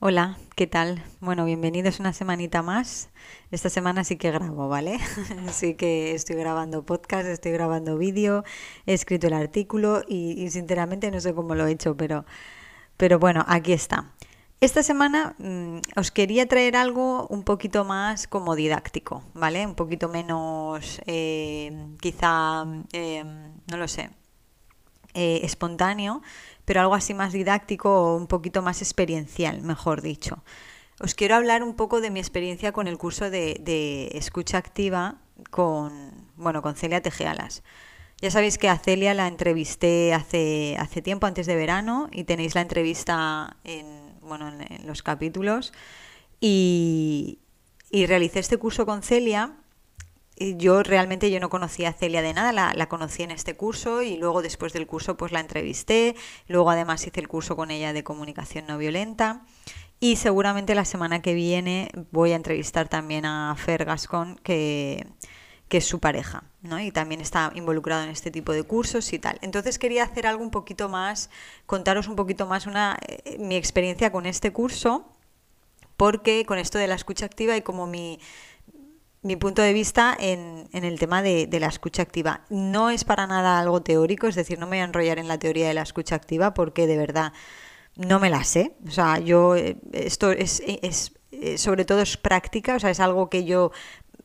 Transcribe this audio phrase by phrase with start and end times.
[0.00, 1.04] Hola, ¿qué tal?
[1.20, 3.10] Bueno, bienvenidos una semanita más.
[3.52, 4.98] Esta semana sí que grabo, ¿vale?
[5.52, 8.42] sí que estoy grabando podcast, estoy grabando vídeo,
[8.86, 12.24] he escrito el artículo y, sinceramente no sé cómo lo he hecho, pero,
[12.96, 14.12] pero bueno, aquí está.
[14.60, 19.66] Esta semana mm, os quería traer algo un poquito más como didáctico, ¿vale?
[19.66, 23.22] Un poquito menos, eh, quizá, eh,
[23.70, 24.08] no lo sé,
[25.12, 26.22] eh, espontáneo,
[26.64, 30.42] pero algo así más didáctico o un poquito más experiencial, mejor dicho.
[31.00, 35.16] Os quiero hablar un poco de mi experiencia con el curso de, escucha activa
[35.50, 37.62] con, bueno, con Celia Tejealas.
[38.22, 42.54] Ya sabéis que a Celia la entrevisté hace, hace tiempo, antes de verano, y tenéis
[42.54, 45.72] la entrevista en, bueno, en, los capítulos.
[46.40, 47.40] Y,
[47.90, 49.56] y realicé este curso con Celia.
[50.38, 54.02] Yo realmente yo no conocía a Celia de nada, la, la, conocí en este curso
[54.02, 56.14] y luego después del curso pues la entrevisté,
[56.46, 59.46] luego además hice el curso con ella de comunicación no violenta.
[59.98, 65.06] Y seguramente la semana que viene voy a entrevistar también a Fer Gascon que,
[65.68, 66.78] que es su pareja, ¿no?
[66.80, 69.38] Y también está involucrado en este tipo de cursos y tal.
[69.42, 71.30] Entonces quería hacer algo un poquito más,
[71.66, 75.12] contaros un poquito más una, eh, mi experiencia con este curso,
[75.96, 78.20] porque con esto de la escucha activa y como mi,
[79.22, 82.42] mi punto de vista en, en el tema de, de, la escucha activa.
[82.48, 85.38] No es para nada algo teórico, es decir, no me voy a enrollar en la
[85.38, 87.32] teoría de la escucha activa porque de verdad
[87.96, 88.76] no me la sé.
[88.86, 93.00] O sea, yo, eh, esto es, es, eh, sobre todo es práctica, o sea, es
[93.00, 93.72] algo que yo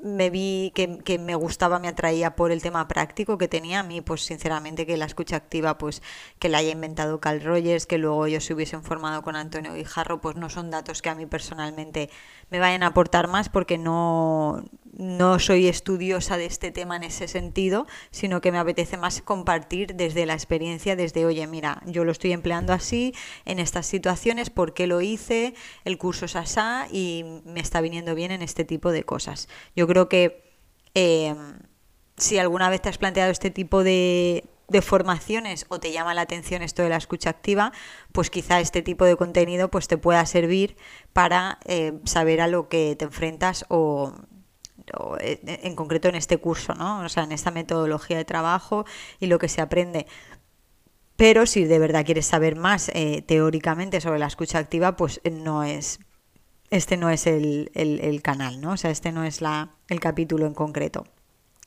[0.04, 3.80] me vi que, que, me gustaba, me atraía por el tema práctico que tenía.
[3.82, 6.02] A mí, pues sinceramente que la escucha activa, pues
[6.40, 10.22] que la haya inventado Carl Rogers, que luego ellos se hubiesen formado con Antonio Guijarro,
[10.22, 12.10] pues no son datos que a mí personalmente
[12.52, 17.28] me vayan a aportar más porque no, no soy estudiosa de este tema en ese
[17.28, 22.12] sentido, sino que me apetece más compartir desde la experiencia, desde, oye, mira, yo lo
[22.12, 23.16] estoy empleando así,
[23.46, 25.56] en estas situaciones, ¿por qué lo hice?
[25.86, 29.48] El curso es asá y me está viniendo bien en este tipo de cosas.
[29.76, 30.44] Yo creo que
[30.94, 31.34] eh,
[32.18, 36.22] si alguna vez te has planteado este tipo de, de formaciones o te llama la
[36.22, 37.72] atención esto de la escucha activa,
[38.12, 40.78] pues quizá este tipo de contenido pues te pueda servir
[41.14, 44.14] para eh, saber a lo que te enfrentas o
[45.20, 47.02] eh, en concreto en este curso, ¿no?
[47.02, 48.86] O sea, en esta metodología de trabajo
[49.20, 50.08] y lo que se aprende.
[51.16, 55.64] Pero si de verdad quieres saber más eh, teóricamente sobre la escucha activa, pues no
[55.64, 56.00] es,
[56.72, 58.72] este no es el, el, canal, ¿no?
[58.72, 61.06] O sea, este no es la, el capítulo en concreto.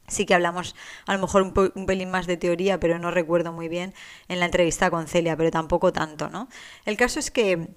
[0.06, 0.75] Sí que hablamos
[1.06, 3.94] a lo mejor un, un, pelín más de teoría, pero no recuerdo muy bien
[4.28, 6.48] en la entrevista con Celia, pero tampoco tanto, ¿no?
[6.84, 7.69] El caso es que,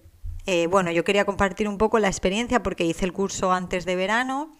[0.70, 4.52] bueno, yo quería compartir un poco la experiencia porque hice el curso antes de verano,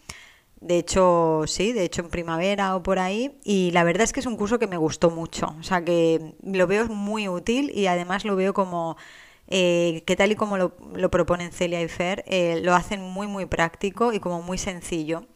[0.60, 3.38] de hecho, sí, de hecho en primavera o por ahí.
[3.44, 5.54] Y la verdad es que es un curso que me gustó mucho.
[5.58, 8.96] O sea, que lo veo muy útil y además lo veo como
[9.46, 13.26] eh, que tal y como lo, lo proponen Celia y Fer, eh, lo hacen muy,
[13.26, 15.26] muy práctico y como muy sencillo.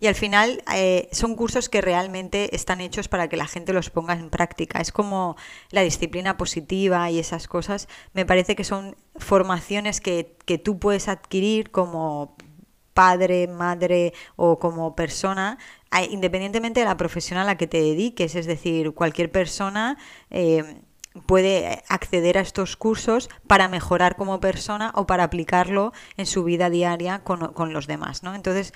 [0.00, 3.90] Y al final eh, son cursos que realmente están hechos para que la gente los
[3.90, 4.80] ponga en práctica.
[4.80, 5.36] Es como
[5.70, 7.86] la disciplina positiva y esas cosas.
[8.14, 12.34] Me parece que son formaciones que, que tú puedes adquirir como
[12.94, 15.58] padre, madre o como persona,
[16.10, 19.96] independientemente de la profesión a la que te dediques, es decir, cualquier persona
[20.30, 20.82] eh,
[21.26, 26.70] puede acceder a estos cursos para mejorar como persona o para aplicarlo en su vida
[26.70, 28.34] diaria con, con los demás, ¿no?
[28.34, 28.72] Entonces,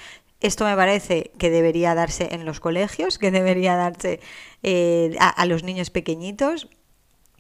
[0.47, 4.21] esto me parece que debería darse en los colegios, que debería darse
[4.63, 6.69] eh, a, los niños pequeñitos.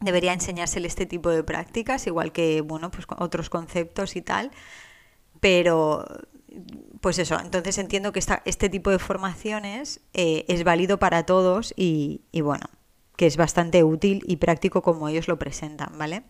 [0.00, 4.52] Debería enseñársele este tipo de prácticas, igual que bueno, pues otros conceptos y tal.
[5.40, 6.06] Pero
[7.02, 11.74] pues eso, entonces entiendo que esta, este tipo de formaciones eh, es válido para todos
[11.76, 12.66] y, y, bueno,
[13.16, 16.22] que es bastante útil y práctico como ellos lo presentan, ¿vale?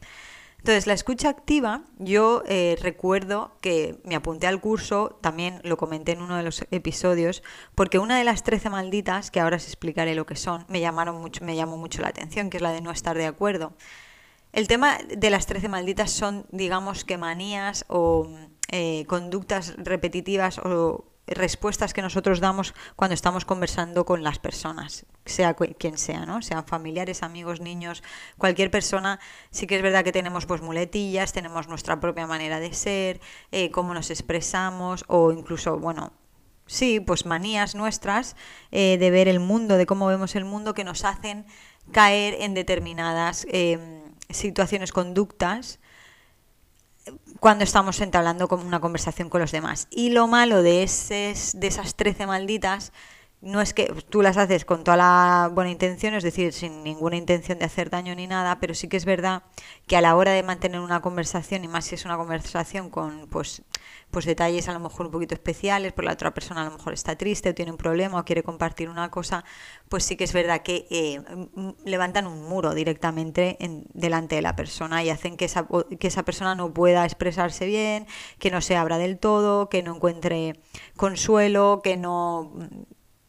[0.64, 6.12] Entonces, la escucha activa, yo eh, recuerdo que me apunté al curso, también lo comenté
[6.12, 7.42] en uno de los episodios,
[7.75, 11.20] porque una de las 13 malditas, que ahora os explicaré lo que son, me, llamaron
[11.20, 13.75] mucho, me llamó mucho la atención, que es la de no estar de acuerdo.
[14.55, 18.26] El tema de las 13 malditas son, digamos que manías o
[18.69, 25.55] eh, conductas repetitivas o respuestas que nosotros damos cuando estamos conversando con las personas, sea
[25.55, 26.43] quien sea, ¿no?
[26.43, 28.03] Sean familiares, amigos, niños,
[28.37, 32.75] cualquier persona, sí que es verdad que tenemos pues muletillas, tenemos nuestra propia manera de
[32.75, 33.21] ser,
[33.53, 36.12] eh, cómo nos expresamos o incluso, bueno,
[36.67, 38.37] sí, pues manías nuestras
[38.70, 41.47] eh, de ver el mundo, de cómo vemos el mundo que nos hacen
[41.93, 45.81] caer en determinadas eh, situaciones, conductas
[47.41, 49.87] cuando estamos entablando una conversación con los demás.
[49.91, 52.93] Y lo malo de, de esas 13 malditas
[53.45, 57.17] no es que tú las haces con toda la buena intención, es decir, sin ninguna
[57.17, 59.43] intención de hacer daño ni nada, pero sí que es verdad
[59.87, 63.29] que a la hora de mantener una conversación, y más si es una conversación con
[63.29, 63.62] pues,
[64.14, 66.93] pues detalles a lo mejor un poquito especiales, por la otra persona a lo mejor
[66.93, 69.44] está triste o tiene un problema o quiere compartir una cosa,
[69.88, 71.20] pues sí que es verdad que eh,
[71.84, 75.66] levantan un muro directamente en, delante de la persona y hacen que esa,
[75.99, 78.06] que esa persona no pueda expresarse bien,
[78.38, 80.60] que no se abra del todo, que no encuentre
[80.96, 82.52] consuelo, que no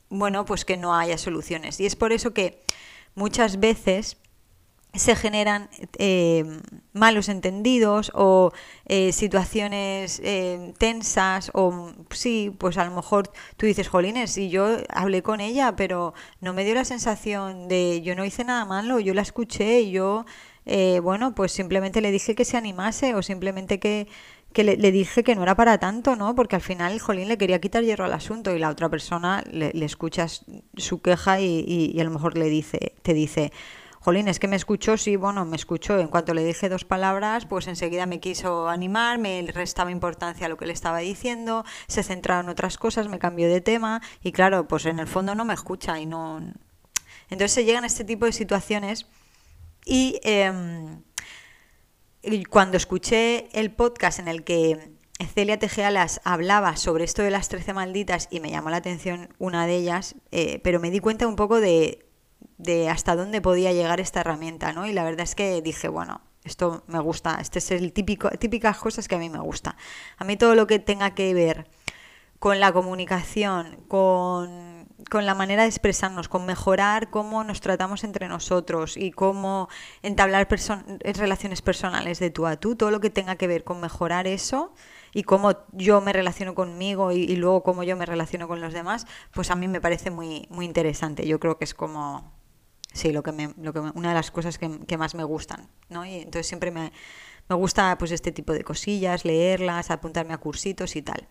[0.09, 1.79] bueno, pues que no haya soluciones.
[1.79, 2.61] Y es por eso que
[3.15, 4.17] muchas veces
[4.97, 6.45] se generan eh,
[6.93, 8.51] malos entendidos o
[8.85, 14.77] eh, situaciones eh, tensas o sí, pues a lo mejor tú dices, Jolines, y yo
[14.89, 18.99] hablé con ella, pero no me dio la sensación de yo no hice nada malo,
[18.99, 20.25] yo la escuché y yo,
[21.03, 24.07] bueno, pues simplemente le dije que se animase o simplemente que,
[24.55, 26.33] que le, dije que no era para tanto, ¿no?
[26.33, 29.71] Porque al final Jolín le quería quitar hierro al asunto y la otra persona le,
[29.83, 30.45] escuchas
[30.77, 33.51] su queja y, a lo mejor le dice, te dice,
[34.05, 35.97] Jolín, es que me escuchó, sí, bueno, me escuchó.
[35.97, 40.49] En cuanto le dije dos palabras, pues enseguida me quiso animar, me restaba importancia a
[40.49, 44.31] lo que le estaba diciendo, se centraba en otras cosas, me cambió de tema y
[44.31, 46.39] claro, pues en el fondo no me escucha y no...
[47.31, 49.07] Entonces se llegan a este tipo de situaciones
[49.85, 50.19] y...
[50.21, 51.01] Em,
[52.51, 54.91] cuando escuché el podcast en el que
[55.33, 59.65] Celia Tejealas hablaba sobre esto de las 13 malditas y me llamó la atención una
[59.65, 62.05] de ellas, eh, pero me di cuenta un poco de,
[62.57, 64.85] de, hasta dónde podía llegar esta herramienta, ¿no?
[64.85, 68.77] Y la verdad es que dije, bueno, esto me gusta, este es el típico, típicas
[68.77, 69.75] cosas que a mí me gusta.
[70.17, 71.67] A mí todo lo que tenga que ver
[72.39, 74.75] con la comunicación, con
[75.09, 79.69] con la manera de expresarnos, con mejorar cómo nos tratamos entre nosotros y cómo
[80.01, 80.47] entablar
[81.03, 84.73] relaciones personales de tú a tú, todo lo que tenga que ver con mejorar eso
[85.13, 89.05] y cómo yo me relaciono conmigo y, luego cómo yo me relaciono con los demás,
[89.33, 91.27] pues a mí me parece muy, muy interesante.
[91.27, 92.33] Yo creo que es como,
[92.95, 96.05] sí, lo que me, lo que una de las cosas que, más me gustan, ¿no?
[96.05, 96.91] Y entonces siempre me,
[97.49, 101.27] me gusta pues este tipo de cosillas, leerlas, apuntarme a cursitos y tal.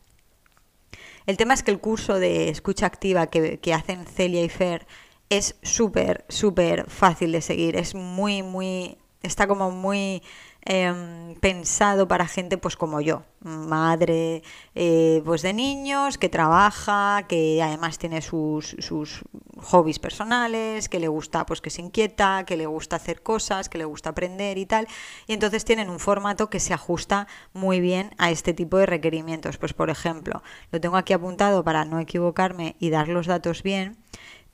[1.27, 4.87] El tema es que el curso de escucha activa que, hacen Celia y Fer
[5.31, 7.77] es súper, súper fácil de seguir.
[7.77, 8.99] Es muy, muy.
[9.23, 10.23] Está como muy
[10.67, 14.43] Em, pensado para gente pues como yo, madre
[14.75, 19.21] eh, pues de niños, que trabaja, que además tiene sus, sus
[19.59, 23.77] hobbies personales, que le gusta pues que se inquieta, que le gusta hacer cosas, que
[23.77, 24.89] le gusta aprender y tal,
[25.27, 29.59] y entonces tienen un formato que se ajusta muy bien a este tipo de requerimientos.
[29.59, 33.99] Pues por ejemplo, lo tengo aquí apuntado para no equivocarme y dar los datos bien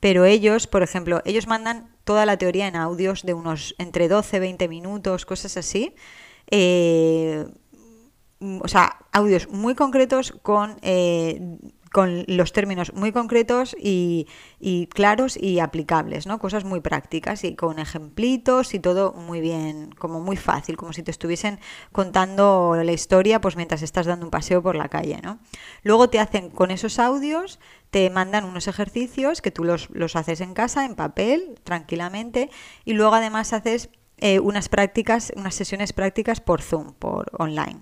[0.01, 4.39] pero ellos, por ejemplo, ellos mandan toda la teoría en audios de unos entre 12,
[4.39, 5.95] 20 minutos, cosas así.
[6.49, 7.45] Eh,
[8.39, 11.39] o sea, audios muy concretos con eh,
[11.91, 14.27] con los términos muy concretos y,
[14.93, 16.39] claros y aplicables, ¿no?
[16.39, 21.03] Cosas muy prácticas y con ejemplitos y todo muy bien, como muy fácil, como si
[21.03, 21.59] te estuviesen
[21.91, 25.39] contando la historia pues mientras estás dando un paseo por la calle, ¿no?
[25.83, 27.59] Luego te hacen con esos audios,
[27.89, 32.49] te mandan unos ejercicios que tú los, los haces en casa, en papel, tranquilamente,
[32.85, 33.89] y luego además haces
[34.23, 37.81] eh, unas prácticas, unas sesiones prácticas por Zoom, por online.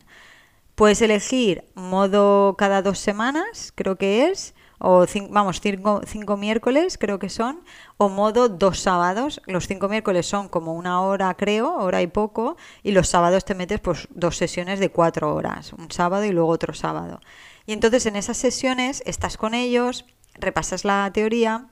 [0.80, 7.20] Puedes elegir modo cada dos semanas, creo que es, o vamos, cinco, cinco, miércoles creo
[7.20, 7.65] que son,
[7.98, 9.42] o modo dos sábados.
[9.46, 13.56] Los cinco miércoles son como una hora, creo, hora y poco, y los sábados te
[13.56, 17.20] metes pues dos sesiones de cuatro horas, un sábado y luego otro sábado.
[17.65, 21.65] Y entonces en esas sesiones estás con ellos, repasas la teoría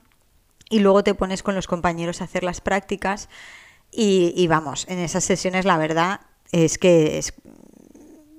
[0.68, 3.30] y luego te pones con los compañeros a hacer las prácticas
[3.90, 6.20] y, y vamos, en esas sesiones la verdad
[6.52, 7.34] es que es,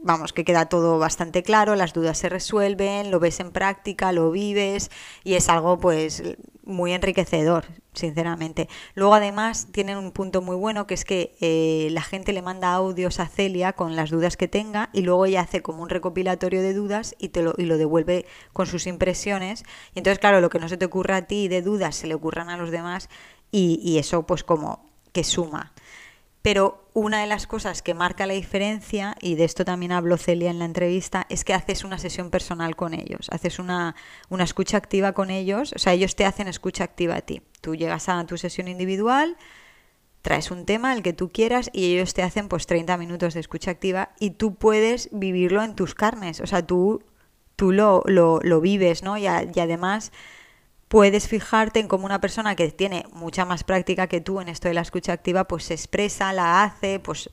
[0.01, 4.31] vamos, que queda todo bastante claro, las dudas se resuelven, lo ves en práctica, lo
[4.31, 4.91] vives
[5.23, 6.23] y es algo pues
[6.63, 8.69] muy enriquecedor, sinceramente.
[8.93, 12.73] Luego además tienen un punto muy bueno que es que eh, la gente le manda
[12.73, 16.61] audios a Celia con las dudas que tenga y luego ella hace como un recopilatorio
[16.61, 19.63] de dudas y, te lo, y lo devuelve con sus impresiones.
[19.95, 22.13] Y entonces, claro, lo que no se te ocurra a ti de dudas se le
[22.13, 23.09] ocurran a los demás
[23.51, 25.73] y, y eso pues como que suma.
[26.41, 30.49] Pero una de las cosas que marca la diferencia, y de esto también habló Celia
[30.49, 33.95] en la entrevista, es que haces una sesión personal con ellos, haces una,
[34.29, 37.41] una escucha activa con ellos, o sea, ellos te hacen escucha activa a ti.
[37.61, 39.35] Tú llegas a tu sesión individual,
[40.21, 43.41] traes un tema, el que tú quieras, y ellos te hacen pues 30 minutos de
[43.41, 47.03] escucha activa y tú puedes vivirlo en tus carnes, o sea, tú,
[47.57, 49.17] tú lo, lo, lo vives, ¿no?
[49.17, 50.13] y además
[50.89, 54.67] puedes fijarte en cómo una persona que tiene mucha más práctica que tú en esto
[54.67, 57.29] de la escucha activa, pues se expresa, la hace, pues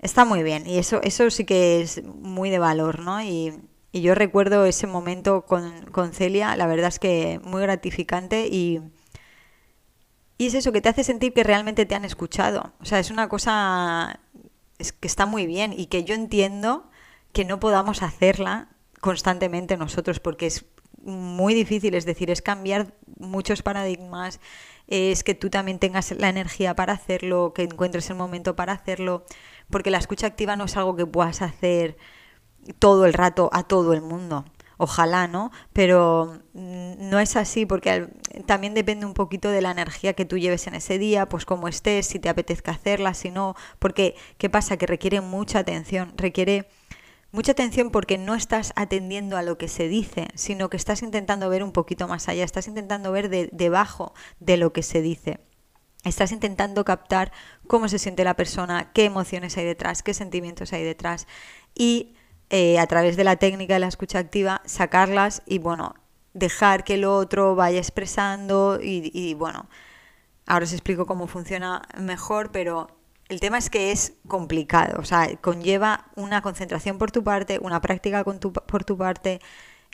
[0.00, 3.22] está muy bien y eso, eso sí que es muy de valor, ¿no?
[3.22, 3.54] Y,
[3.90, 8.80] yo recuerdo ese momento con, Celia, la verdad es que muy gratificante y,
[10.38, 12.74] es eso que te hace sentir que realmente te han escuchado.
[12.80, 14.20] O sea, es una cosa
[14.78, 16.88] que está muy bien y que yo entiendo
[17.32, 18.68] que no podamos hacerla
[19.00, 20.64] constantemente nosotros porque es
[21.08, 24.40] muy difícil, es decir, es cambiar muchos paradigmas,
[24.86, 29.24] es que tú también tengas la energía para hacerlo, que encuentres el momento para hacerlo,
[29.70, 31.96] porque la escucha activa no es algo que puedas hacer
[32.78, 34.44] todo el rato a todo el mundo.
[34.80, 35.50] Ojalá, ¿no?
[35.72, 38.08] Pero mm, no es así porque
[38.46, 41.66] también depende un poquito de la energía que tú lleves en ese día, pues cómo
[41.66, 44.76] estés, si te apetezca hacerla, si no, porque ¿qué pasa?
[44.76, 46.68] Que requiere mucha atención, requiere
[47.30, 51.48] mucha atención porque no estás atendiendo a lo que se dice, sino que estás intentando
[51.48, 55.40] ver un poquito más allá, estás intentando ver debajo de lo que se dice.
[56.04, 57.32] Estás intentando captar
[57.66, 61.26] cómo se siente la persona, qué emociones hay detrás, qué sentimientos hay detrás
[61.74, 62.14] y
[62.50, 65.94] eh, a través de la técnica de la escucha activa sacarlas y bueno,
[66.34, 69.68] dejar que el otro vaya expresando y, y bueno,
[70.46, 72.97] ahora os explico cómo funciona mejor, pero
[73.28, 77.80] el tema es que es complicado, o sea, conlleva una concentración por tu parte, una
[77.80, 79.40] práctica por tu parte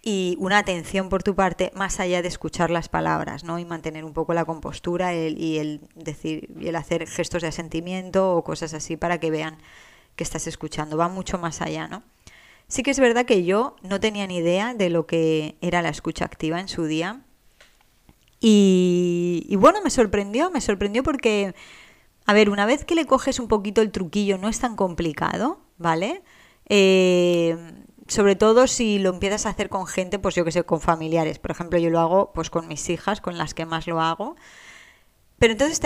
[0.03, 3.59] y una atención por tu parte más allá de escuchar las palabras, ¿no?
[3.59, 8.37] Y mantener un poco la compostura y el decir y el hacer gestos de asentimiento
[8.37, 9.59] o cosas así para que vean
[10.15, 12.03] que estás escuchando, va mucho más allá, ¿no?
[12.69, 15.91] Sí que es verdad que yo no tenía ni idea de lo que era la
[15.91, 17.21] escucha activa en su día.
[18.41, 21.55] Y, bueno, me sorprendió, me sorprendió porque,
[22.27, 25.61] a ver, una vez que le coges un poquito el truquillo, no es tan complicado,
[25.79, 26.23] ¿vale?
[26.69, 27.57] Eh,
[28.09, 31.39] sobre todo si lo empiezas a hacer con gente, pues yo que sé, con familiares.
[31.39, 34.37] Por ejemplo, yo lo hago pues con mis hijas, con las que más lo hago.
[35.39, 35.81] Pero entonces,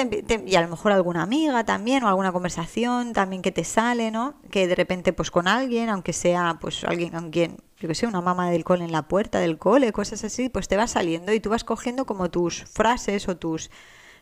[0.47, 4.35] y a lo mejor alguna amiga también, o alguna conversación también que te sale, ¿no?
[4.51, 8.07] Que de repente, pues con alguien, aunque sea, pues alguien con quien, yo que sé,
[8.07, 11.33] una mamá del cole en la puerta del cole, cosas así, pues te va saliendo
[11.33, 13.71] y tú vas cogiendo como tus frases o tus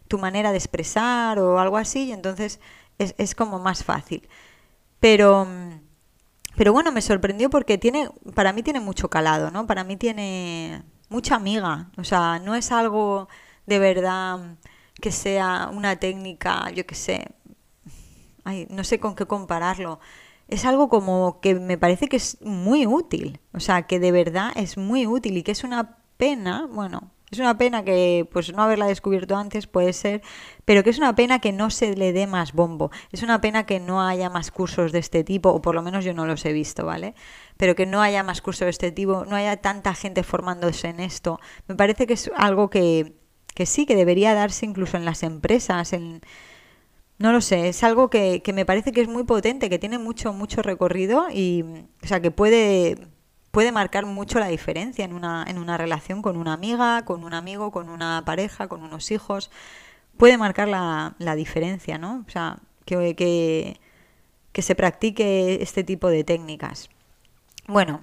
[0.08, 2.60] tu manera de expresar o algo así, y entonces
[2.98, 4.28] es, es como más fácil.
[5.00, 5.46] Pero,
[6.56, 9.66] pero bueno, me sorprendió porque tiene, para mí tiene mucho calado, ¿no?
[9.66, 13.28] Para mí tiene mucha amiga, o sea, no es algo
[13.66, 14.56] de verdad
[15.00, 17.28] que sea una técnica, yo qué sé,
[18.44, 20.00] ay, no sé con qué compararlo.
[20.48, 24.52] Es algo como que me parece que es muy útil, o sea, que de verdad
[24.56, 28.62] es muy útil y que es una pena, bueno, es una pena que pues no
[28.62, 30.23] haberla descubierto antes puede ser,
[30.64, 32.90] pero que es una pena que no se le dé más bombo.
[33.11, 36.04] Es una pena que no haya más cursos de este tipo, o por lo menos
[36.04, 37.14] yo no los he visto, ¿vale?
[37.56, 41.00] Pero que no haya más cursos de este tipo, no haya tanta gente formándose en
[41.00, 41.40] esto.
[41.66, 43.14] Me parece que es algo que,
[43.54, 46.21] que sí, que debería darse incluso en las empresas, en...
[47.18, 49.99] No lo sé, es algo que, que me parece que es muy potente, que tiene
[49.99, 51.62] mucho, mucho recorrido y,
[52.04, 53.09] o sea, que puede,
[53.56, 57.32] puede marcar mucho la diferencia en una, en una relación con una amiga, con un
[57.32, 59.50] amigo, con una pareja, con unos hijos.
[60.18, 62.22] Puede marcar la, la diferencia, ¿no?
[62.28, 63.80] O sea, que, que,
[64.52, 66.90] que, se practique este tipo de técnicas.
[67.66, 68.02] Bueno,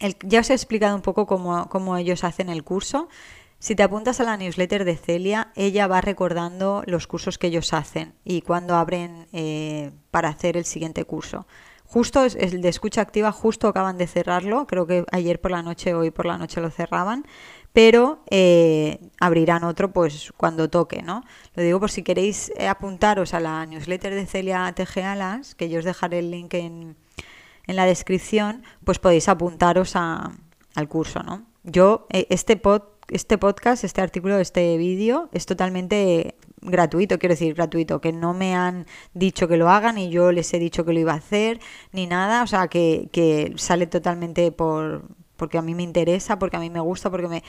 [0.00, 3.10] el, ya os he explicado un poco cómo, cómo ellos hacen el curso.
[3.58, 7.74] Si te apuntas a la newsletter de Celia, ella va recordando los cursos que ellos
[7.74, 11.46] hacen y cuando abren eh, para hacer el siguiente curso.
[11.94, 15.94] Justo el de escucha activa, justo acaban de cerrarlo, creo que ayer por la noche,
[15.94, 17.24] hoy por la noche lo cerraban,
[17.72, 21.22] pero eh, abrirán otro pues cuando toque, ¿no?
[21.54, 25.78] Lo digo por si queréis eh, apuntaros a la newsletter de Celia Tejealas, que yo
[25.78, 26.96] os dejaré el link en,
[27.68, 30.32] en la descripción, pues podéis apuntaros a,
[30.74, 31.44] al curso, ¿no?
[31.62, 38.00] Yo, este pod este podcast, este artículo, este vídeo es totalmente gratuito, quiero decir gratuito,
[38.00, 41.00] que no me han dicho que lo hagan y yo les he dicho que lo
[41.00, 41.60] iba a hacer,
[41.92, 45.04] ni nada, o sea, que, que sale totalmente por
[45.36, 47.42] porque a mí me interesa, porque a mí me gusta, porque me,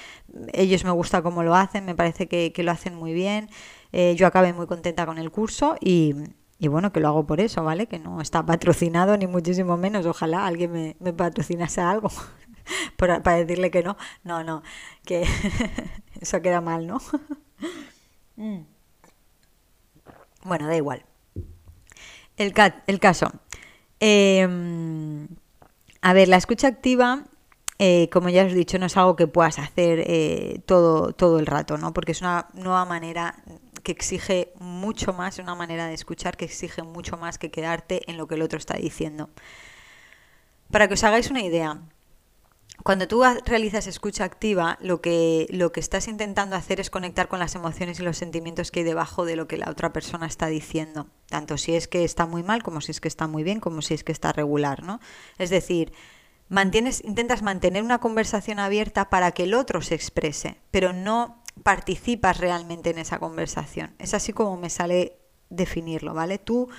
[0.54, 3.50] ellos me gusta cómo lo hacen, me parece que, lo hacen muy bien,
[3.92, 6.16] eh, yo acabé muy contenta con el curso y,
[6.58, 7.88] y bueno, que lo hago por eso, ¿vale?
[7.88, 12.10] Que no está patrocinado ni muchísimo menos, ojalá alguien me, patrocinase algo,
[12.98, 13.98] para, decirle que no.
[14.24, 14.64] No, no,
[15.06, 15.26] que
[16.22, 17.00] eso queda mal, ¿no?
[18.38, 18.66] Mm.
[20.46, 21.04] Bueno, da igual.
[22.38, 22.54] El,
[23.00, 23.32] caso.
[24.00, 25.28] Em,
[26.02, 27.24] a ver, la escucha activa,
[27.80, 31.40] eh, como ya os he dicho, no es algo que puedas hacer eh, todo, todo
[31.40, 31.94] el rato, ¿no?
[31.94, 33.36] Porque es una nueva manera
[33.82, 38.18] que exige mucho más, una manera de escuchar que exige mucho más que quedarte en
[38.18, 39.30] lo que el otro está diciendo.
[40.70, 41.80] Para que os hagáis una idea,
[42.84, 47.40] cuando tú realizas escucha activa, lo que, lo que estás intentando hacer es conectar con
[47.40, 50.48] las emociones y los sentimientos que hay debajo de lo que la otra persona está
[50.48, 53.60] diciendo, tanto si es que está muy mal, como si es que está muy bien,
[53.60, 55.00] como si es que está regular, ¿no?
[55.38, 55.94] Es decir,
[56.50, 62.38] mantienes, intentas mantener una conversación abierta para que el otro se exprese, pero no participas
[62.38, 63.96] realmente en esa conversación.
[64.00, 65.18] Es así como me sale
[65.50, 66.38] definirlo, ¿vale?
[66.38, 66.70] Tú,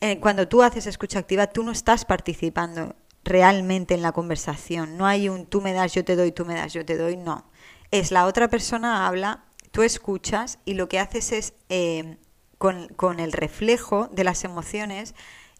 [0.00, 4.96] eh, cuando tú haces escucha activa, tú no estás participando realmente en la conversación.
[4.96, 7.16] No hay un tú me das, yo te doy, tú me das, yo te doy.
[7.16, 7.44] No.
[7.90, 12.18] Es la otra persona habla, tú escuchas y lo que haces es, eh,
[12.58, 15.14] con, con el reflejo de las emociones,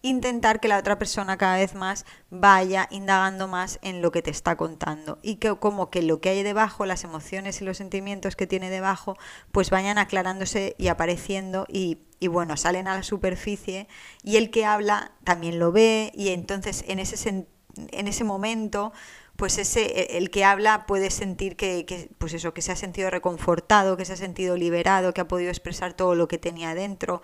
[0.05, 4.31] intentar que la otra persona cada vez más vaya indagando más en lo que te
[4.31, 8.37] está contando y que como que lo que hay debajo, las emociones y los sentimientos
[8.37, 9.17] que tiene debajo,
[9.51, 13.89] pues vayan aclarándose y apareciendo y, y bueno, salen a la superficie
[14.23, 18.93] y el que habla también lo ve y entonces en ese sentido en ese momento,
[19.37, 23.97] pues ese, el que habla puede sentir que, pues eso, que se ha sentido reconfortado,
[23.97, 27.23] que se ha sentido liberado, que ha podido expresar todo lo que tenía dentro,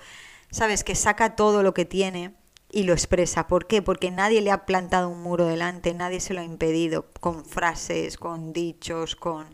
[0.51, 2.35] sabes, que saca todo lo que tiene
[2.73, 3.47] y lo expresa.
[3.47, 3.83] ¿Por qué?
[3.83, 8.17] Porque nadie le ha plantado un muro delante, nadie se lo ha impedido con frases,
[8.17, 9.47] con dichos, con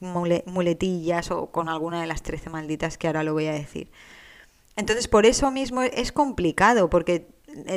[0.00, 3.90] muletillas o con alguna de las trece malditas que ahora lo voy a decir.
[4.76, 7.28] Entonces, por eso mismo es complicado, porque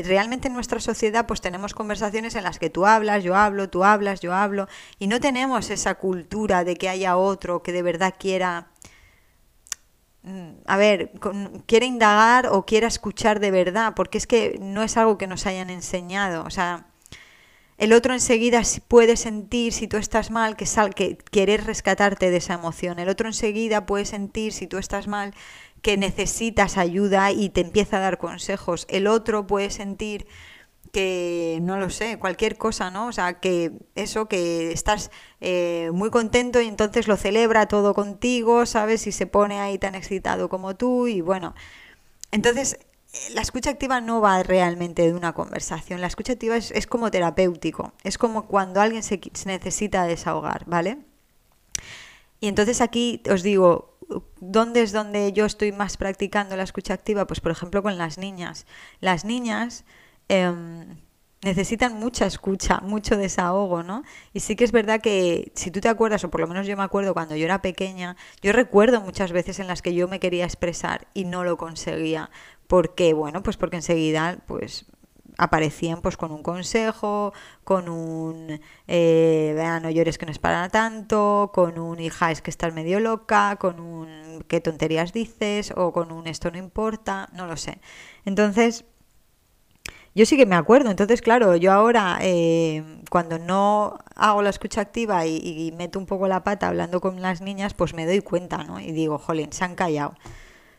[0.05, 3.83] realmente en nuestra sociedad pues tenemos conversaciones en las que tú hablas, yo hablo, tú
[3.83, 4.67] hablas, yo hablo
[4.99, 8.67] y no tenemos esa cultura de que haya otro que de verdad quiera
[10.23, 11.11] mm, a ver,
[11.65, 15.45] quiere indagar o quiera escuchar de verdad, porque es que no es algo que nos
[15.45, 16.87] hayan enseñado, o sea,
[17.77, 22.37] el otro enseguida puede sentir si tú estás mal que sal que quieres rescatarte de
[22.37, 22.97] esa emoción.
[22.97, 25.35] El otro enseguida puede sentir si tú estás mal
[25.87, 28.85] que necesitas ayuda y te empieza a dar consejos.
[28.89, 30.27] El otro puede sentir
[30.91, 33.07] que, no lo sé, cualquier cosa, ¿no?
[33.07, 38.65] O sea, que eso, que estás eh, muy contento y entonces lo celebra todo contigo,
[38.65, 39.07] ¿sabes?
[39.07, 41.55] Y se pone ahí tan excitado como tú y bueno.
[42.31, 42.79] Entonces,
[43.33, 46.01] la escucha activa no va realmente de una conversación.
[46.01, 47.93] La escucha activa es, es como terapéutico.
[48.03, 50.97] Es como cuando alguien se necesita desahogar, ¿vale?
[52.41, 53.96] Y entonces aquí os digo,
[54.39, 57.27] ¿Dónde es donde yo estoy más practicando la escucha activa?
[57.27, 58.65] Pues por ejemplo con las niñas.
[58.99, 59.85] Las niñas
[60.29, 60.97] em,
[61.41, 64.03] necesitan mucha escucha, mucho desahogo, ¿no?
[64.33, 66.77] Y sí que es verdad que si tú te acuerdas, o por lo menos yo
[66.77, 70.19] me acuerdo cuando yo era pequeña, yo recuerdo muchas veces en las que yo me
[70.19, 72.29] quería expresar y no lo conseguía.
[72.67, 73.13] ¿Por qué?
[73.13, 74.85] Bueno, pues porque enseguida pues
[75.37, 81.51] aparecían pues con un consejo, con un eh, no llores que no es para tanto,
[81.53, 86.11] con un hija es que estás medio loca, con un qué tonterías dices, o con
[86.11, 87.79] un esto no importa, no lo sé.
[88.25, 88.85] Entonces,
[90.15, 94.81] yo sí que me acuerdo, entonces claro, yo ahora eh, cuando no hago la escucha
[94.81, 98.21] activa y, y, meto un poco la pata hablando con las niñas, pues me doy
[98.21, 98.79] cuenta, ¿no?
[98.79, 100.15] Y digo, jolín, se han callado.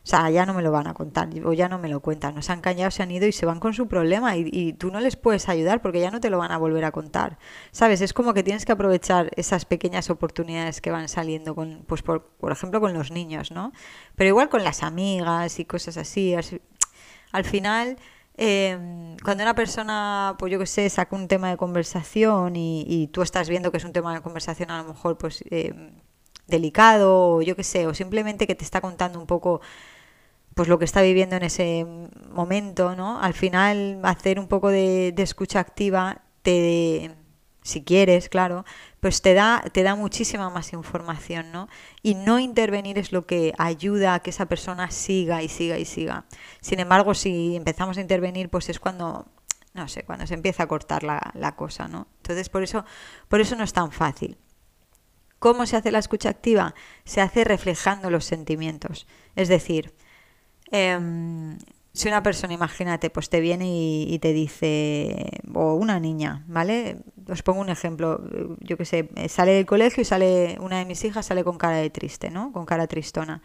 [0.08, 2.34] O sea, ya no me lo van a contar, o ya no me lo cuentan,
[2.34, 5.00] nos han cañado, se han ido y se van con su problema y, tú no
[5.00, 7.36] les puedes ayudar porque ya no te lo van a volver a contar.
[7.72, 8.00] ¿Sabes?
[8.00, 12.22] Es como que tienes que aprovechar esas pequeñas oportunidades que van saliendo, con, pues por,
[12.24, 13.70] por ejemplo con los niños, ¿no?
[14.16, 16.34] Pero igual con las amigas y cosas así.
[17.32, 17.98] Al final,
[18.38, 23.20] em, cuando una persona, pues yo qué sé, saca un tema de conversación y, tú
[23.20, 25.90] estás viendo que es un tema de conversación a lo mejor pues em,
[26.46, 29.60] delicado o yo qué sé, o simplemente que te está contando un poco
[30.58, 31.86] pues lo que está viviendo en ese
[32.32, 33.20] momento, ¿no?
[33.22, 37.14] Al final hacer un poco de, escucha activa te
[37.62, 38.64] si quieres, claro,
[38.98, 41.68] pues te da, te da muchísima más información, ¿no?
[42.02, 45.84] Y no intervenir es lo que ayuda a que esa persona siga y siga y
[45.84, 46.24] siga.
[46.60, 49.28] Sin embargo, si empezamos a intervenir, pues es cuando,
[49.74, 52.08] no sé, cuando se empieza a cortar la, la cosa, ¿no?
[52.16, 52.84] Entonces, por eso,
[53.28, 54.38] por eso no es tan fácil.
[55.38, 56.74] ¿Cómo se hace la escucha activa?
[57.04, 59.06] Se hace reflejando los sentimientos.
[59.36, 59.94] Es decir,
[60.70, 61.58] Em,
[61.92, 66.98] si una persona, imagínate, pues te viene y, te dice, o una niña, ¿vale?
[67.28, 68.22] Os pongo un ejemplo,
[68.60, 71.78] yo que sé, sale del colegio y sale, una de mis hijas sale con cara
[71.78, 72.52] de triste, ¿no?
[72.52, 73.42] Con cara tristona.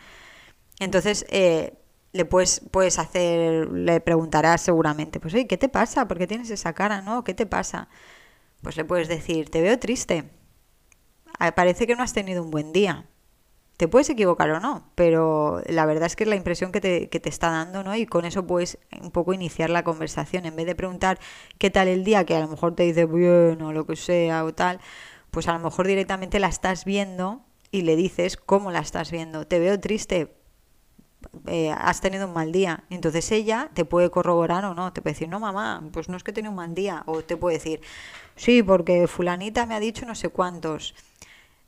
[0.80, 1.74] Entonces, eh,
[2.14, 6.08] le puedes, puedes hacer, le preguntarás seguramente, pues, oye, ¿qué te pasa?
[6.08, 7.24] ¿Por qué tienes esa cara, no?
[7.24, 7.90] ¿Qué te pasa?
[8.62, 10.30] Pues le puedes decir, te veo triste.
[11.40, 13.06] Ah, parece que no has tenido un buen día.
[13.78, 17.10] Te puedes equivocar o no, pero la verdad es que es la impresión que te,
[17.10, 17.96] que te está dando, ¿no?
[17.96, 20.46] Y con eso puedes un poco iniciar la conversación.
[20.46, 21.20] En vez de preguntar
[21.58, 24.46] qué tal el día, que a lo mejor te dice bien o lo que sea
[24.46, 24.80] o tal,
[25.32, 29.48] pues a lo mejor directamente la estás viendo y le dices cómo la estás viendo.
[29.48, 30.36] Te veo triste.
[31.48, 32.84] eh, has tenido un mal día.
[32.90, 36.24] Entonces ella te puede corroborar o no, te puede decir, no mamá, pues no es
[36.24, 37.04] que he tenido un mal día.
[37.06, 37.82] O te puede decir,
[38.36, 40.96] sí, porque fulanita me ha dicho no sé cuántos.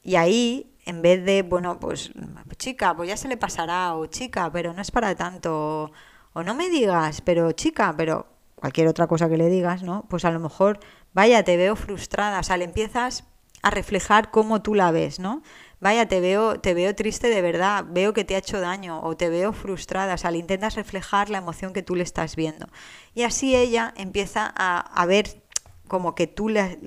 [0.03, 2.11] Y ahí, en vez de, bueno, pues
[2.57, 5.91] chica, pues ya se le pasará, o chica, pero no es para tanto,
[6.33, 10.05] o no me digas, pero chica, pero cualquier otra cosa que le digas, ¿no?
[10.09, 10.79] Pues a lo mejor,
[11.13, 13.25] vaya, te veo frustrada, o sea, le empiezas
[13.61, 15.41] a reflejar cómo tú la ves, ¿no?
[15.81, 19.17] Vaya, te veo, te veo triste de verdad, veo que te ha hecho daño o
[19.17, 22.67] te veo frustrada, o sea, le intentas reflejar la emoción que tú le estás viendo.
[23.13, 25.43] Y así ella empieza a, ver
[25.87, 26.79] como que tú le,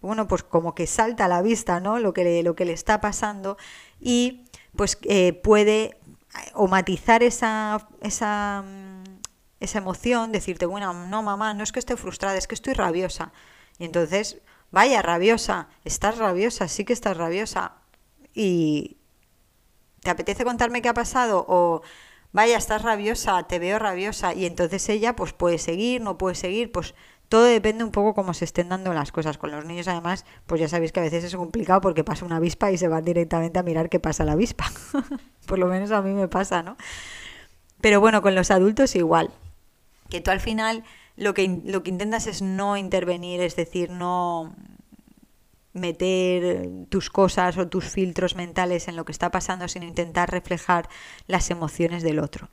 [0.00, 1.98] bueno, pues como que salta a la vista, ¿no?
[1.98, 3.56] Lo que le, lo que le está pasando
[4.00, 4.44] y
[4.76, 5.98] pues eh, puede
[6.54, 9.04] o matizar esa, esa, mm,
[9.60, 13.32] esa emoción, decirte, bueno, no mamá, no es que esté frustrada, es que estoy rabiosa.
[13.78, 14.38] Y entonces
[14.70, 17.74] vaya, rabiosa, estás rabiosa, sí que estás rabiosa.
[18.34, 18.98] Y
[20.02, 21.44] ¿te apetece contarme qué ha pasado?
[21.48, 21.82] O
[22.32, 24.34] vaya, estás rabiosa, te veo rabiosa.
[24.34, 26.94] Y entonces ella pues puede seguir, no puede seguir, pues
[27.28, 29.38] todo depende un poco cómo se estén dando las cosas.
[29.38, 32.36] Con los niños además, pues ya sabéis que a veces es complicado porque pasa una
[32.36, 34.70] avispa y se van directamente a mirar qué pasa la avispa.
[35.46, 36.76] Por lo menos a mí me pasa, ¿no?
[37.80, 39.30] Pero bueno, con los adultos igual.
[40.08, 40.84] Que tú al final
[41.16, 44.54] lo que, lo que intentas es no intervenir, es decir, no
[45.74, 50.88] meter tus cosas o tus filtros mentales en lo que está pasando, sino intentar reflejar
[51.26, 52.48] las emociones del otro.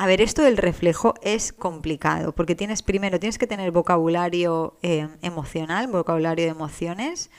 [0.00, 5.08] A ver, esto del reflejo es complicado, porque tienes primero, tienes que tener vocabulario eh,
[5.22, 7.30] emocional, vocabulario de emociones,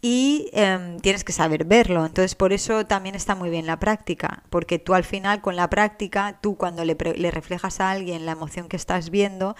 [0.00, 2.06] y em, tienes que saber verlo.
[2.06, 5.68] Entonces, por eso también está muy bien la práctica, porque tú al final con la
[5.70, 9.54] práctica, tú cuando le, le, reflejas a alguien la emoción que estás viendo,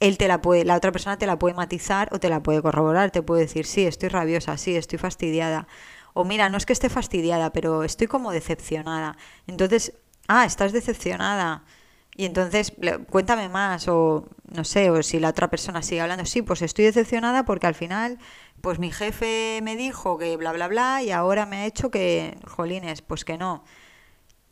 [0.00, 2.62] él te la puede, la otra persona te la puede matizar o te la puede
[2.62, 5.66] corroborar, te puede decir, sí, estoy rabiosa, sí, estoy fastidiada.
[6.14, 9.16] O mira, no es que esté fastidiada, pero estoy como decepcionada.
[9.46, 9.94] Entonces,
[10.28, 11.64] ah, estás decepcionada.
[12.18, 12.72] Y entonces,
[13.10, 16.84] cuéntame más, o no sé, o si la otra persona sigue hablando, sí, pues estoy
[16.84, 18.18] decepcionada porque al final
[18.60, 22.36] pues mi jefe me dijo que bla, bla, bla, y ahora me ha hecho que,
[22.46, 23.64] jolines, pues que no.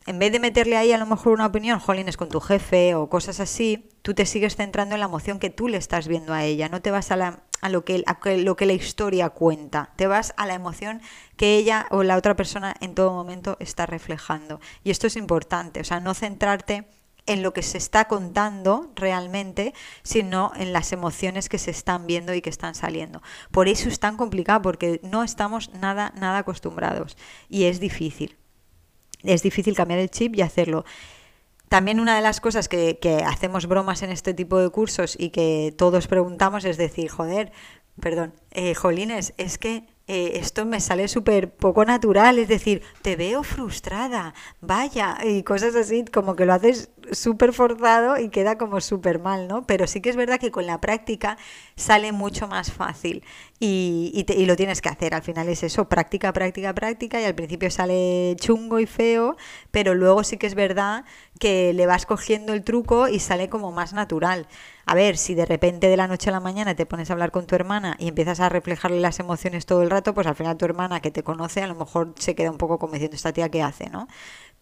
[0.05, 3.09] En vez de meterle ahí a lo mejor una opinión, jolines, con tu jefe o
[3.09, 6.45] cosas así, tú te sigues centrando en la emoción que tú le estás viendo a
[6.45, 8.05] ella, no te vas a, la, a, lo, que,
[8.37, 11.01] lo que la historia cuenta, te vas a la emoción
[11.35, 14.61] que ella o la otra persona en todo momento está reflejando.
[14.85, 16.87] Y esto es importante, o sea, no centrarte
[17.27, 22.33] en lo que se está contando realmente, sino en las emociones que se están viendo
[22.33, 23.21] y que están saliendo.
[23.51, 27.17] Por eso es tan complicado, porque no estamos nada, nada acostumbrados
[27.49, 28.37] y es difícil.
[29.23, 30.85] Es difícil cambiar el chip y hacerlo.
[31.69, 35.73] También una de las cosas que, hacemos bromas en este tipo de cursos y que
[35.77, 37.51] todos preguntamos es decir, joder,
[37.99, 43.17] perdón, eh, Jolines, es que eh, esto me sale súper poco natural, es decir, te
[43.17, 48.79] veo frustrada, vaya, y cosas así, como que lo haces súper forzado y queda como
[48.79, 49.65] súper mal, ¿no?
[49.67, 51.37] Pero sí que es verdad que con la práctica
[51.75, 53.23] sale mucho más fácil
[53.59, 55.13] y, y, lo tienes que hacer.
[55.13, 59.35] Al final es eso, práctica, práctica, práctica y al principio sale chungo y feo,
[59.71, 61.05] pero luego sí que es verdad
[61.39, 64.47] que le vas cogiendo el truco y sale como más natural.
[64.89, 67.31] A ver, si de repente de la noche a la mañana te pones a hablar
[67.31, 70.55] con tu hermana y empiezas a reflejarle las emociones todo el rato, pues al final
[70.55, 73.33] tu hermana que te conoce a lo mejor se queda un poco como diciendo esta
[73.33, 74.07] tía qué hace, ¿no?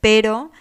[0.01, 0.51] Pero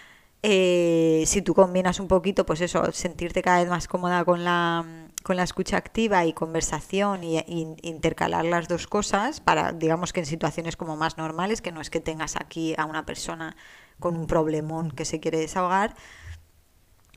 [0.43, 4.85] eh, si tú combinas un poquito, pues eso, sentirte cada vez más cómoda con la,
[5.23, 7.39] con la escucha activa y conversación y,
[7.81, 11.89] intercalar las dos cosas para, digamos que en situaciones como más normales, que no es
[11.89, 13.57] que tengas aquí a una persona
[13.99, 15.95] con un problemón que se quiere desahogar,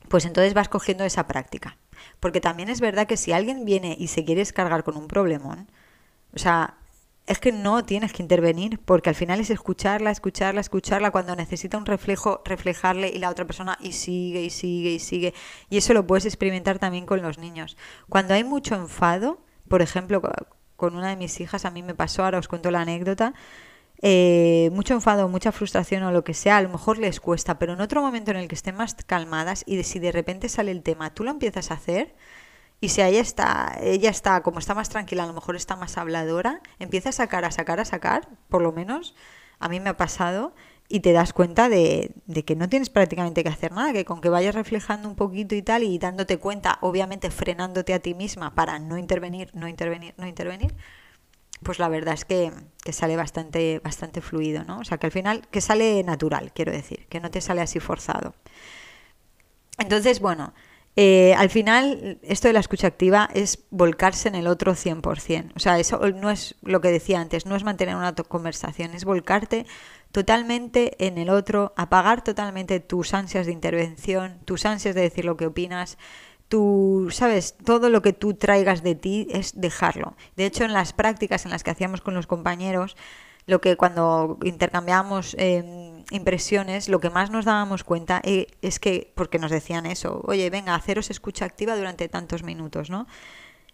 [0.07, 1.77] pues entonces vas cogiendo esa práctica.
[2.19, 5.69] Porque también es verdad que si alguien viene y se quiere descargar con un problemón,
[6.33, 6.75] o sea,
[7.29, 11.77] es que no tienes que intervenir, porque al final es escucharla, escucharla, escucharla, cuando necesita
[11.77, 15.33] un reflejo, reflejarle y la otra persona y sigue y sigue y sigue.
[15.69, 17.77] Y eso lo puedes experimentar también con los niños.
[18.09, 20.23] Cuando hay mucho enfado, por ejemplo,
[20.75, 23.35] con una de mis hijas, a mí me pasó, ahora os cuento la anécdota,
[24.01, 27.73] eh, mucho enfado, mucha frustración o lo que sea, a lo mejor les cuesta, pero
[27.73, 30.83] en otro momento en el que estén más calmadas y si de repente sale el
[30.83, 32.15] tema, tú lo empiezas a hacer,
[32.81, 35.97] y si ella está, ella está, como está más tranquila, a lo mejor está más
[35.97, 39.15] habladora, empieza a sacar, a sacar, a sacar, por lo menos
[39.59, 40.53] a mí me ha pasado,
[40.87, 44.21] y te das cuenta de, de, que no tienes prácticamente que hacer nada, que con
[44.21, 48.55] que vayas reflejando un poquito y tal, y dándote cuenta, obviamente frenándote a ti misma
[48.55, 50.73] para no intervenir, no intervenir, no intervenir,
[51.63, 52.51] pues la verdad es que,
[52.83, 54.79] que sale bastante, bastante fluido, ¿no?
[54.79, 57.79] O sea que al final, que sale natural, quiero decir, que no te sale así
[57.79, 58.33] forzado.
[59.77, 60.53] Entonces, bueno,
[60.95, 65.53] eh, al final, esto de la escucha activa es volcarse en el otro 100%.
[65.55, 69.05] O sea, eso no es lo que decía antes, no es mantener una conversación, es
[69.05, 69.65] volcarte
[70.11, 75.37] totalmente en el otro, apagar totalmente tus ansias de intervención, tus ansias de decir lo
[75.37, 75.97] que opinas,
[76.49, 80.15] tú, sabes, todo lo que tú traigas de ti es dejarlo.
[80.35, 82.97] De hecho, en las prácticas en las que hacíamos con los compañeros,
[83.45, 89.11] lo que cuando intercambiamos em, impresiones, lo que más nos dábamos cuenta eh, es que,
[89.15, 93.07] porque nos decían eso, oye, venga, haceros escucha activa durante tantos minutos, ¿no?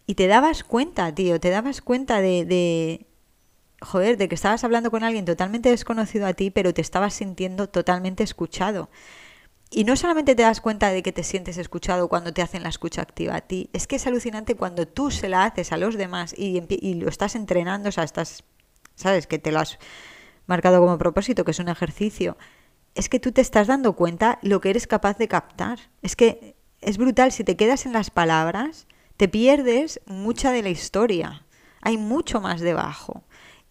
[0.06, 3.06] Y te dabas cuenta, tío, te dabas cuenta de, de,
[3.82, 7.68] joder, de que estabas hablando con alguien totalmente desconocido a ti, pero te estabas sintiendo
[7.68, 8.90] totalmente escuchado.
[9.70, 12.70] Y no solamente te das cuenta de que te sientes escuchado cuando te hacen la
[12.70, 15.96] escucha activa a ti, es que es alucinante cuando tú se la haces a los
[15.96, 18.44] demás y, y lo estás entrenando, o sea, estás,
[18.96, 19.80] sabes, que te lo has
[20.48, 22.38] marcado como propósito, que es un ejercicio,
[22.94, 25.80] es que tú te estás dando cuenta lo que eres capaz de captar.
[26.02, 30.70] Es que es brutal, si te quedas en las palabras, te pierdes mucha de la
[30.70, 31.46] historia.
[31.82, 33.24] Hay mucho más debajo.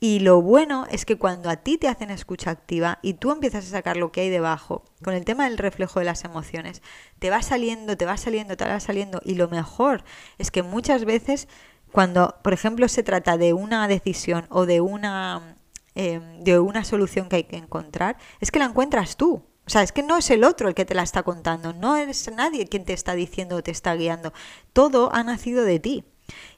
[0.07, 3.65] Y lo bueno es que cuando a ti te hacen escucha activa y tú empiezas
[3.65, 6.83] a sacar lo que hay debajo, con el tema del reflejo de las emociones,
[7.19, 9.23] te va saliendo, te va saliendo, te va saliendo.
[9.25, 10.05] Y lo mejor
[10.37, 11.49] es que muchas veces
[11.91, 15.57] cuando, por ejemplo, se trata de una decisión o de una,
[15.95, 19.47] em, de una solución que hay que encontrar, es que la encuentras tú.
[19.67, 21.97] O sea, es que no es el otro el que te la está contando, no
[21.97, 24.35] es nadie quien te está diciendo o te está guiando.
[24.75, 26.05] Todo ha nacido de ti.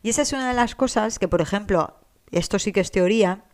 [0.03, 1.95] Y esa es una de las cosas que, por ejemplo,
[2.31, 3.45] esto sí que es teoría,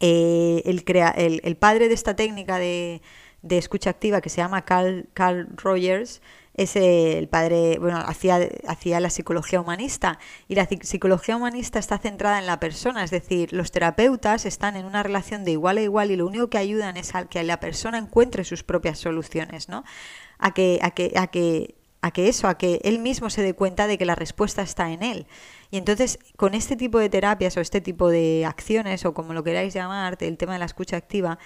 [0.00, 3.00] eh, el, crea, el, padre de esta técnica de,
[3.48, 6.20] escucha activa que se llama Carl, Carl Rogers,
[6.54, 12.46] es el padre, bueno, hacía la psicología humanista y la psicología humanista está centrada en
[12.46, 16.16] la persona, es decir, los terapeutas están en una relación de igual a igual y
[16.16, 19.84] lo único que ayudan es a que la persona encuentre sus propias soluciones, ¿no?
[20.38, 23.54] A que, a que, a que, a que eso, a que él mismo se dé
[23.54, 25.26] cuenta de que la respuesta está en él.
[25.74, 29.42] Y entonces, con este tipo de terapias o este tipo de acciones, o como lo
[29.42, 31.40] queráis llamar, el tema de la escucha activa,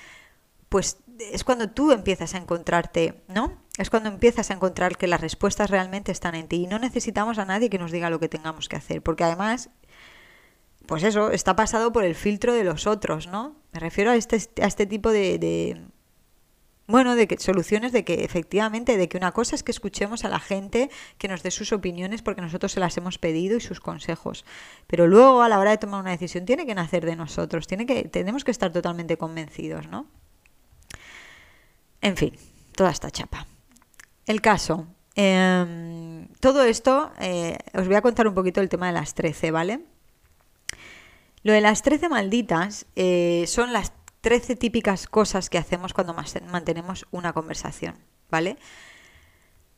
[0.68, 0.98] pues
[1.32, 3.56] es cuando tú empiezas a encontrarte, ¿no?
[3.78, 7.38] Es cuando empiezas a encontrar que las respuestas realmente están en ti y no necesitamos
[7.38, 9.70] a nadie que nos diga lo que tengamos que hacer, porque además,
[10.84, 13.56] pues eso, está pasado por el filtro de los otros, ¿no?
[13.72, 15.86] Me refiero a este, a este tipo de
[16.88, 20.30] bueno, de que soluciones de que efectivamente, de que una cosa es que escuchemos a
[20.30, 23.78] la gente que nos dé sus opiniones porque nosotros se las hemos pedido y sus
[23.78, 24.46] consejos.
[24.86, 27.84] Pero luego a la hora de tomar una decisión tiene que nacer de nosotros, tiene
[27.84, 30.06] que, tenemos que estar totalmente convencidos, ¿no?
[32.00, 32.32] En fin,
[32.74, 33.46] toda esta chapa.
[34.26, 34.86] El caso.
[35.14, 39.50] Em, todo esto, eh, os voy a contar un poquito el tema de las 13,
[39.50, 39.80] ¿vale?
[41.42, 46.14] Lo de las 13 malditas eh, son las 13 típicas cosas que hacemos cuando
[46.50, 47.94] mantenemos una conversación,
[48.30, 48.56] ¿vale?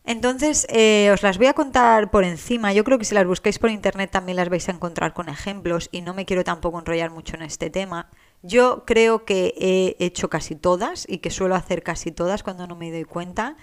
[0.05, 2.73] Entonces, eh, os las voy a contar por encima.
[2.73, 5.89] Yo creo que si las buscáis por internet también las vais a encontrar con ejemplos
[5.93, 8.09] y no me quiero tampoco enrollar mucho en este tema.
[8.43, 12.77] Yo creo que he hecho casi todas y que suelo hacer casi todas cuando no
[12.77, 13.57] me doy cuenta.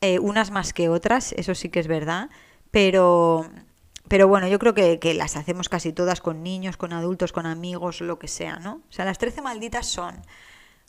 [0.00, 2.30] Eh, unas más que otras, eso sí que es verdad.
[2.70, 3.50] Pero
[4.08, 8.00] pero bueno, yo creo que, las hacemos casi todas con niños, con adultos, con amigos,
[8.00, 8.82] lo que sea, ¿no?
[8.88, 10.22] O sea, las 13 malditas son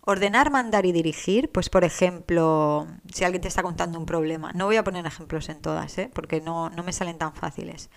[0.01, 1.51] ordenar, mandar y dirigir.
[1.51, 5.49] Pues, por ejemplo, si alguien te está contando un problema, no voy a poner ejemplos
[5.49, 6.09] en todas, ¿eh?
[6.13, 7.89] porque no, no me salen tan fáciles.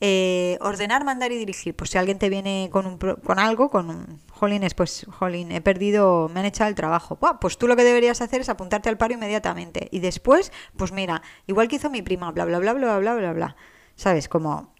[0.00, 1.74] Eh, ordenar, mandar y dirigir.
[1.74, 5.60] Pues si alguien te viene con, un, con algo, con un, jolines, pues jolín, he
[5.60, 7.18] perdido, me han echado el trabajo.
[7.40, 9.88] pues tú lo que deberías hacer es apuntarte al paro inmediatamente.
[9.90, 13.32] Y después, pues mira, igual que hizo mi prima, bla, bla, bla, bla, bla, bla,
[13.32, 13.56] bla.
[13.98, 14.28] ¿Sabes?
[14.28, 14.72] Como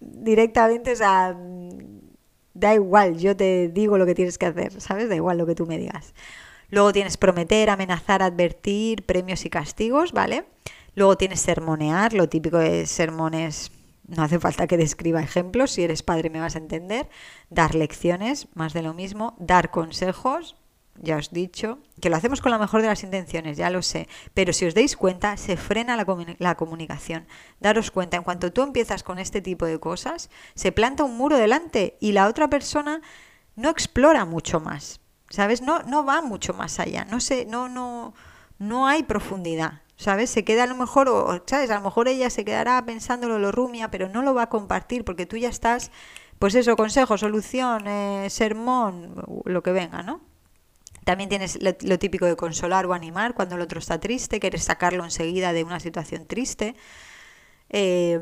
[0.00, 1.34] directamente, o sea,
[2.52, 5.08] da igual, yo te digo lo que tienes que hacer, ¿sabes?
[5.08, 6.12] Da igual lo que tú me digas.
[6.70, 10.44] Luego tienes prometer, amenazar, advertir, premios y castigos, ¿vale?
[10.96, 13.70] Luego tienes sermonear, lo típico de sermones,
[14.08, 17.08] no hace falta que describa ejemplos, si eres padre me vas a entender.
[17.50, 19.36] Dar lecciones, más de lo mismo.
[19.38, 20.56] Dar consejos,
[21.00, 23.82] ya os he dicho, que lo hacemos con la mejor de las intenciones, ya lo
[23.82, 26.06] sé, pero si os dais cuenta, se frena la,
[26.38, 27.26] la, comunicación.
[27.60, 31.36] Daros cuenta, en cuanto tú empiezas con este tipo de cosas, se planta un muro
[31.36, 33.02] delante y la otra persona
[33.56, 35.62] no explora mucho más, ¿sabes?
[35.62, 38.14] No, no va mucho más allá, no, sé, no, no,
[38.58, 39.80] no hay profundidad.
[39.96, 40.28] ¿Sabes?
[40.28, 41.70] Se queda a lo mejor, o, ¿sabes?
[41.70, 45.04] A lo mejor ella se quedará pensándolo, lo rumia, pero no lo va a compartir
[45.04, 45.92] porque tú ya estás,
[46.40, 50.20] pues eso, consejo, solución, eh, sermón, lo que venga, ¿no?
[51.04, 55.04] También tienes lo, típico de consolar o animar cuando el otro está triste, quieres sacarlo
[55.04, 56.74] enseguida de una situación triste.
[57.70, 58.20] Eh,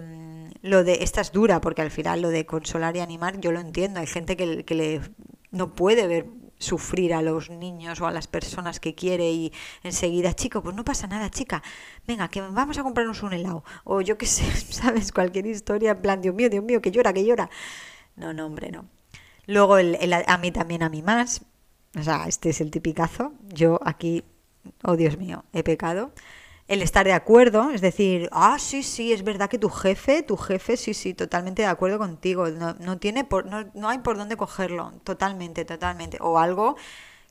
[0.63, 3.61] lo de esta es dura porque al final lo de consolar y animar yo lo
[3.61, 4.01] entiendo.
[4.01, 5.01] Hay gente que, que le,
[5.51, 6.27] no puede ver
[6.63, 10.85] sufrir a los niños o a las personas que quiere y enseguida, chico, pues no
[10.85, 11.63] pasa nada, chica,
[12.07, 13.65] venga, que vamos a comprarnos un helado.
[13.85, 15.13] O yo qué sé, ¿sabes?
[15.13, 17.51] Cualquier historia en plan, Dios mío, Dios mío, que llora, que llora.
[18.17, 18.87] No, no, hombre, no.
[19.47, 21.43] Luego el, a mí también, a mí más
[21.99, 24.25] o sea, este es el tipicazo, yo aquí,
[24.85, 26.13] oh Dios mío, he pecado.
[26.69, 30.37] El estar de acuerdo, es decir, ah, sí, sí, es verdad que tu jefe, tu
[30.37, 34.17] jefe, sí, sí, totalmente de acuerdo contigo, no, no tiene por, no, no hay por
[34.17, 36.19] dónde cogerlo, totalmente, totalmente.
[36.21, 36.77] O algo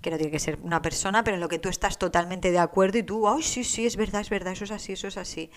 [0.02, 2.60] que no tiene que ser una persona, pero en lo que tú estás totalmente de
[2.60, 5.18] acuerdo y tú, ay, sí, sí, es verdad, es verdad, eso es así, eso es
[5.18, 5.50] así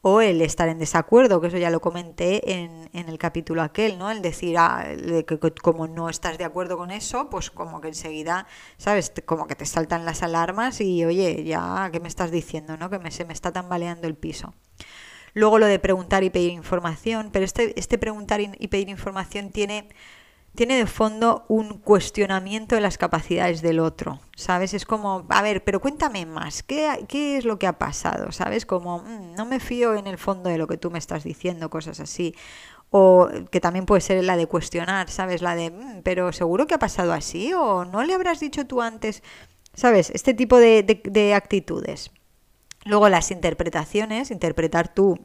[0.00, 3.98] o el estar en desacuerdo, que eso ya lo comenté en, en el capítulo aquel,
[3.98, 4.10] ¿no?
[4.10, 4.86] El decir, ah,
[5.26, 9.12] que, como no estás de acuerdo con eso, pues como que enseguida, ¿sabes?
[9.26, 12.90] Como que te saltan las alarmas y, oye, ya, ¿qué me estás diciendo, no?
[12.90, 14.54] Que me, se me está tambaleando el piso.
[15.34, 19.88] Luego lo de preguntar y pedir información, pero este, este preguntar y pedir información tiene
[20.54, 24.74] tiene de fondo un cuestionamiento de las capacidades del otro, ¿sabes?
[24.74, 28.32] Es como, a ver, pero cuéntame más, ¿qué, qué es lo que ha pasado?
[28.32, 28.66] ¿Sabes?
[28.66, 31.70] Como, mm, no me fío en el fondo de lo que tú me estás diciendo,
[31.70, 32.34] cosas así.
[32.90, 35.42] O que también puede ser la de cuestionar, ¿sabes?
[35.42, 38.82] La de, mm, pero seguro que ha pasado así o no le habrás dicho tú
[38.82, 39.22] antes,
[39.74, 40.10] ¿sabes?
[40.10, 42.10] Este tipo de, de actitudes.
[42.84, 45.18] Luego las interpretaciones, interpretar tú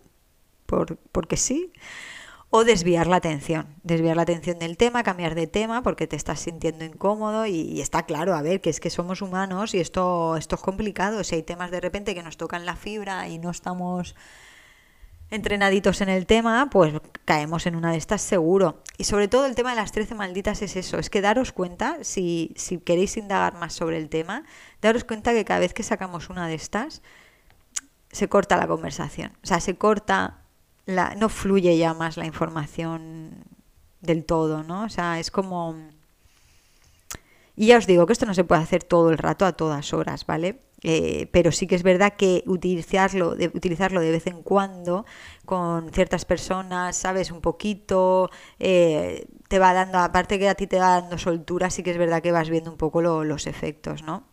[0.65, 1.71] por, porque sí
[2.55, 6.39] o desviar la atención, desviar la atención del tema, cambiar de tema porque te estás
[6.39, 10.57] sintiendo incómodo y, está claro, a ver, que es que somos humanos y esto, esto
[10.57, 14.13] es complicado, si hay temas de repente que nos tocan la fibra y no estamos
[15.31, 16.93] entrenaditos en el tema, pues
[17.25, 18.83] caemos en una de estas seguro.
[18.99, 22.03] Y sobre todo el tema de las 13 malditas es eso, es que daros cuenta,
[22.03, 24.43] si, si queréis indagar más sobre el tema,
[24.79, 27.01] daros cuenta que cada vez que sacamos una de estas,
[28.11, 29.31] se corta la conversación.
[29.43, 30.42] O sea, se corta
[30.85, 33.45] no fluye ya más la información
[34.01, 34.83] del todo, ¿no?
[34.83, 35.75] O sea, es como...
[37.55, 39.93] Y ya os digo que esto no se puede hacer todo el rato, a todas
[39.93, 40.59] horas, ¿vale?
[40.81, 45.05] Eh, pero sí que es verdad que utilizarlo de, utilizarlo de vez en cuando
[45.45, 47.31] con ciertas personas, ¿sabes?
[47.31, 51.83] Un poquito, eh, te va dando, aparte que a ti te va dando soltura, sí
[51.83, 54.32] que es verdad que vas viendo un poco los efectos, ¿no?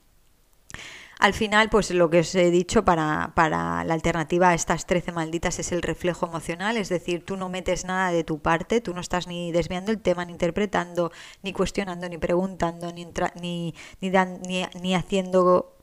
[1.20, 5.12] Al final, pues lo que os he dicho para, para la alternativa a estas 13
[5.12, 8.94] malditas es el reflejo emocional, es decir, tú no metes nada de tu parte, tú
[8.94, 13.04] no estás ni desviando el tema, ni interpretando, ni cuestionando, ni preguntando, ni,
[13.38, 15.76] ni, ni, ni, ni haciendo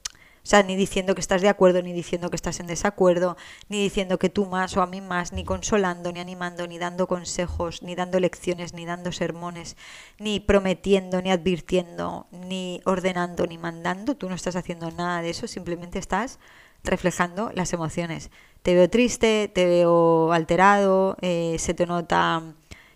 [0.49, 3.37] sea, ni diciendo que estás de acuerdo, ni diciendo que estás en desacuerdo,
[3.69, 7.07] ni diciendo que tú más o a mí más, ni consolando, ni animando, ni dando
[7.07, 9.77] consejos, ni dando lecciones, ni dando sermones,
[10.19, 14.15] ni prometiendo, ni advirtiendo, ni ordenando, ni mandando.
[14.15, 16.39] Tú no estás haciendo nada de eso, simplemente estás
[16.83, 18.31] reflejando las emociones.
[18.61, 22.55] Te veo triste, te veo alterado, eh, se te nota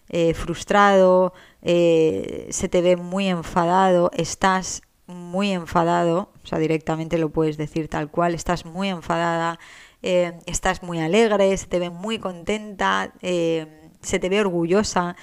[0.09, 4.81] eh, frustrado, eh, se te ve muy enfadado, estás
[5.15, 9.59] muy enfadado, o sea, directamente lo puedes decir tal cual, estás muy enfadada,
[10.01, 15.15] eh, estás muy alegre, se te ve muy contenta, eh, se te ve orgullosa,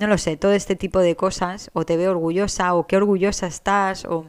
[0.00, 3.46] no lo sé, todo este tipo de cosas, o te ve orgullosa, o qué orgullosa
[3.46, 4.26] estás, o...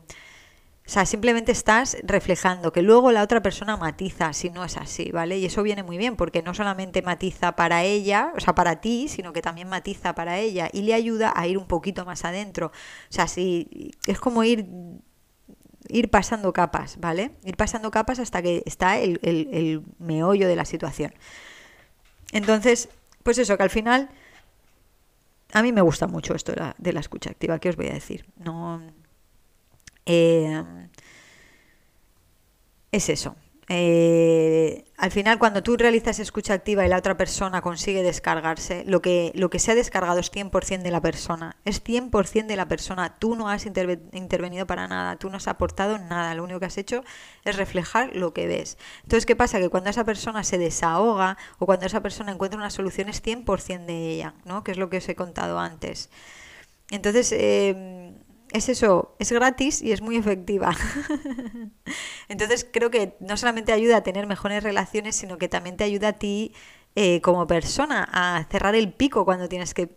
[0.90, 5.12] O sea, simplemente estás reflejando que luego la otra persona matiza si no es así,
[5.12, 5.38] ¿vale?
[5.38, 9.08] Y eso viene muy bien porque no solamente matiza para ella, o sea, para ti,
[9.08, 12.72] sino que también matiza para ella y le ayuda a ir un poquito más adentro.
[12.72, 14.66] O sea, si es como ir
[15.90, 17.34] ir pasando capas, ¿vale?
[17.44, 21.14] Ir pasando capas hasta que está el, el, meollo de la situación.
[22.32, 22.90] Entonces,
[23.22, 24.10] pues eso, que al final
[25.54, 27.90] a mí me gusta mucho esto de la, de la escucha activa, ¿qué os voy
[27.90, 28.26] a decir?
[28.38, 28.82] No,
[30.06, 30.64] eh,
[32.92, 33.36] es eso.
[33.72, 39.00] Eh, al final, cuando tú realizas escucha activa y la otra persona consigue descargarse, lo
[39.00, 41.56] que, lo que se ha descargado es 100% de la persona.
[41.66, 43.16] Es 100% de la persona.
[43.20, 46.34] Tú no has intervenido para nada, tú no has aportado nada.
[46.34, 47.04] Lo único que has hecho
[47.46, 48.80] es reflejar lo que ves.
[49.04, 49.60] Entonces, ¿qué pasa?
[49.60, 53.86] Que cuando esa persona se desahoga o cuando esa persona encuentra una solución es 100%
[53.86, 54.64] de ella, ¿no?
[54.64, 56.10] Que es lo que os he contado antes.
[56.90, 57.99] Entonces, eh,
[58.52, 60.76] es eso, es gratis y es muy efectiva.
[62.30, 66.10] Entonces creo que no solamente ayuda a tener mejores relaciones, sino que también te ayuda
[66.10, 66.54] a ti
[66.96, 69.90] eh, como persona a cerrar el pico cuando tienes que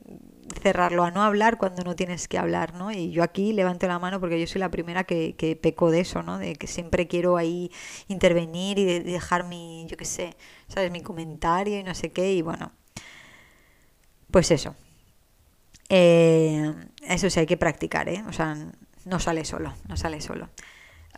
[0.63, 2.93] cerrarlo, a no hablar cuando no tienes que hablar, ¿no?
[2.93, 6.01] Y yo aquí levanto la mano porque yo soy la primera que, que peco de
[6.01, 6.39] eso, ¿no?
[6.39, 7.71] De que siempre quiero ahí
[8.09, 10.37] intervenir y dejar mi, yo qué sé,
[10.69, 10.91] ¿sabes?
[10.91, 12.73] Mi comentario y no sé qué, y bueno,
[14.31, 14.75] pues eso,
[15.95, 18.25] eh, eso sí hay que practicar, ¿eh?
[18.27, 18.57] O sea,
[19.05, 20.49] no sale solo, no sale solo.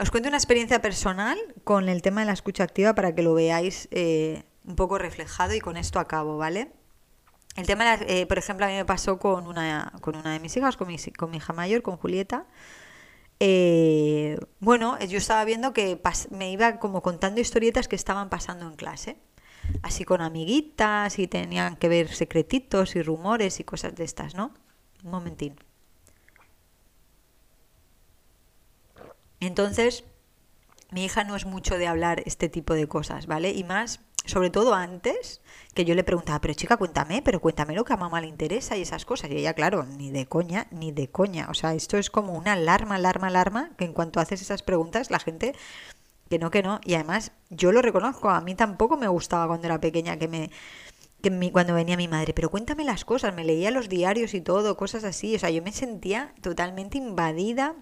[0.00, 3.34] Os cuento una experiencia personal con el tema de la escucha activa para que lo
[3.34, 6.72] veáis eh, un poco reflejado y con esto acabo, ¿vale?
[7.54, 10.56] El tema, eh, por ejemplo, a mí me pasó con una, con una de mis
[10.56, 12.46] hijas, con mi, con mi hija mayor, con Julieta.
[14.58, 16.00] bueno, yo estaba viendo que
[16.32, 19.18] me iba como contando historietas que estaban pasando en clase
[19.82, 24.52] así con amiguitas y tenían que ver secretitos y rumores y cosas de estas, ¿no?
[25.04, 25.54] Un momentín.
[29.40, 30.04] Entonces,
[30.90, 33.50] mi hija no es mucho de hablar este tipo de cosas, ¿vale?
[33.52, 35.42] Y más, sobre todo antes,
[35.74, 38.76] que yo le preguntaba, pero chica, cuéntame, pero cuéntame lo que a mamá le interesa
[38.76, 39.30] y esas cosas.
[39.30, 41.48] Y ella, claro, ni de coña, ni de coña.
[41.50, 45.10] O sea, esto es como una alarma, alarma, alarma, que en cuanto haces esas preguntas,
[45.10, 45.54] la gente,
[46.30, 46.80] que no, que no.
[46.84, 50.50] Y además, yo lo reconozco, a mí tampoco me gustaba cuando era pequeña que me...
[51.24, 54.76] Que cuando venía mi madre, pero cuéntame las cosas, me leía los diarios y todo,
[54.76, 57.74] cosas así, o sea, yo me sentía totalmente invadida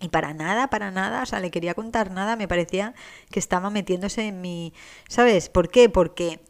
[0.00, 2.92] y para nada, para nada, o sea, le quería contar nada, me parecía
[3.30, 4.72] que estaba metiéndose en mi...
[5.08, 5.48] ¿Sabes?
[5.48, 5.88] ¿Por qué?
[5.88, 6.40] Porque...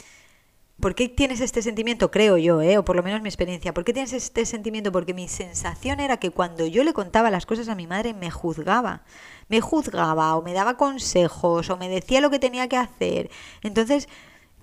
[0.80, 2.10] ¿Por qué tienes este sentimiento?
[2.10, 2.78] Creo yo, ¿eh?
[2.78, 3.74] o por lo menos mi experiencia.
[3.74, 4.90] ¿Por qué tienes este sentimiento?
[4.90, 8.30] Porque mi sensación era que cuando yo le contaba las cosas a mi madre me
[8.30, 9.04] juzgaba.
[9.48, 13.30] Me juzgaba o me daba consejos o me decía lo que tenía que hacer.
[13.62, 14.08] Entonces,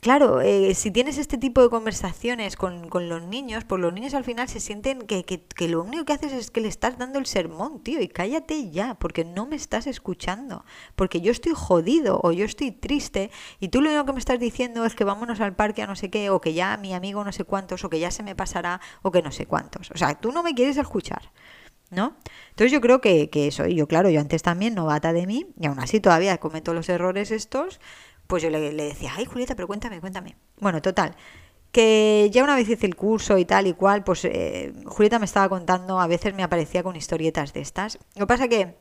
[0.02, 4.14] Claro, eh, si tienes este tipo de conversaciones con, con, los niños, pues los niños
[4.14, 6.98] al final se sienten que, que, que, lo único que haces es que le estás
[6.98, 10.64] dando el sermón, tío, y cállate ya, porque no me estás escuchando,
[10.96, 13.30] porque yo estoy jodido o yo estoy triste
[13.60, 15.98] y tú lo único que me estás diciendo es que vámonos al parque a no
[15.98, 18.36] sé qué, o que ya mi amigo no sé cuántos, o que ya se me
[18.36, 19.92] pasará, o que no sé cuántos.
[19.92, 21.32] O sea, tú no me quieres escuchar.
[21.92, 22.16] ¿No?
[22.52, 25.48] Entonces yo creo que, que eso, y yo claro, yo antes también novata de mí,
[25.60, 27.80] y aún así todavía cometo los errores estos,
[28.30, 30.36] pues yo le, decía, ay Julieta, pero cuéntame, cuéntame.
[30.60, 31.16] Bueno, total,
[31.72, 35.26] que ya una vez hice el curso y tal y cual, pues eh, Julieta me
[35.26, 37.98] estaba contando, a veces me aparecía con historietas de estas.
[38.14, 38.76] Lo que pasa que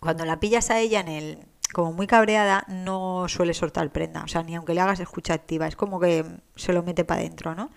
[0.00, 1.38] cuando la pillas a ella en el,
[1.72, 5.66] como muy cabreada, no suele soltar prenda, o sea, ni aunque le hagas escucha activa,
[5.66, 6.22] es como que
[6.54, 7.70] se lo mete para adentro, ¿no?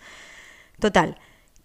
[0.78, 1.18] Total,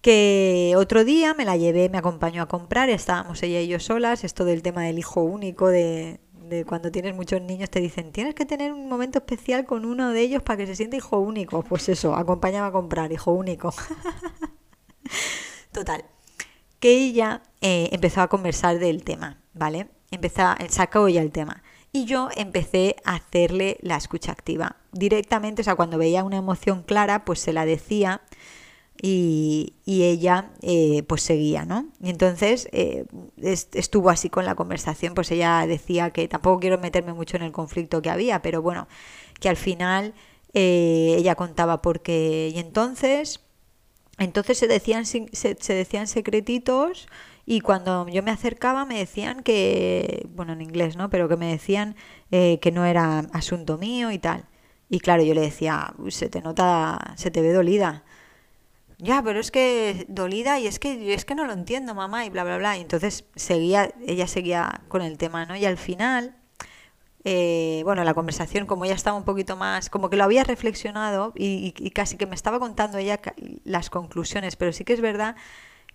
[0.02, 4.22] que otro día me la llevé, me acompañó a comprar, estábamos ella y yo solas,
[4.22, 6.20] esto del tema del hijo único, de,
[6.66, 10.20] cuando tienes muchos niños te dicen, tienes que tener un momento especial con uno de
[10.20, 11.62] ellos para que se sienta hijo único.
[11.62, 13.74] Pues eso, acompáñame a comprar, hijo único.
[15.72, 16.04] Total,
[16.80, 19.88] que ella eh, empezó a conversar del tema, ¿vale?
[20.10, 21.62] Empezó, sacó ya el tema.
[21.92, 24.76] Y yo empecé a hacerle la escucha activa.
[24.92, 28.22] Directamente, o sea, cuando veía una emoción clara, pues se la decía
[29.04, 31.86] y, ella eh, pues seguía, ¿no?
[32.00, 33.04] Y entonces eh,
[33.36, 37.50] estuvo así con la conversación, pues ella decía que tampoco quiero meterme mucho en el
[37.52, 38.86] conflicto que había, pero bueno,
[39.40, 40.14] que al final
[40.54, 43.40] eh, ella contaba porque y entonces
[44.18, 47.08] entonces se decían se, se, decían secretitos
[47.46, 51.46] y cuando yo me acercaba me decían que bueno en inglés no pero que me
[51.46, 51.96] decían
[52.30, 54.46] que no era asunto mío y tal.
[54.88, 58.04] Y claro yo le decía se te nota se te ve dolida
[59.02, 62.30] ya, pero es que dolida y es que es que no lo entiendo, mamá, y
[62.30, 62.78] bla, bla, bla.
[62.78, 65.56] Y entonces seguía, ella seguía con el tema, ¿no?
[65.56, 66.36] Y al final,
[67.24, 71.32] eh, bueno, la conversación, como ya estaba un poquito más, como que lo había reflexionado
[71.36, 73.20] y, y, casi que me estaba contando ella
[73.64, 75.34] las conclusiones, pero sí que es verdad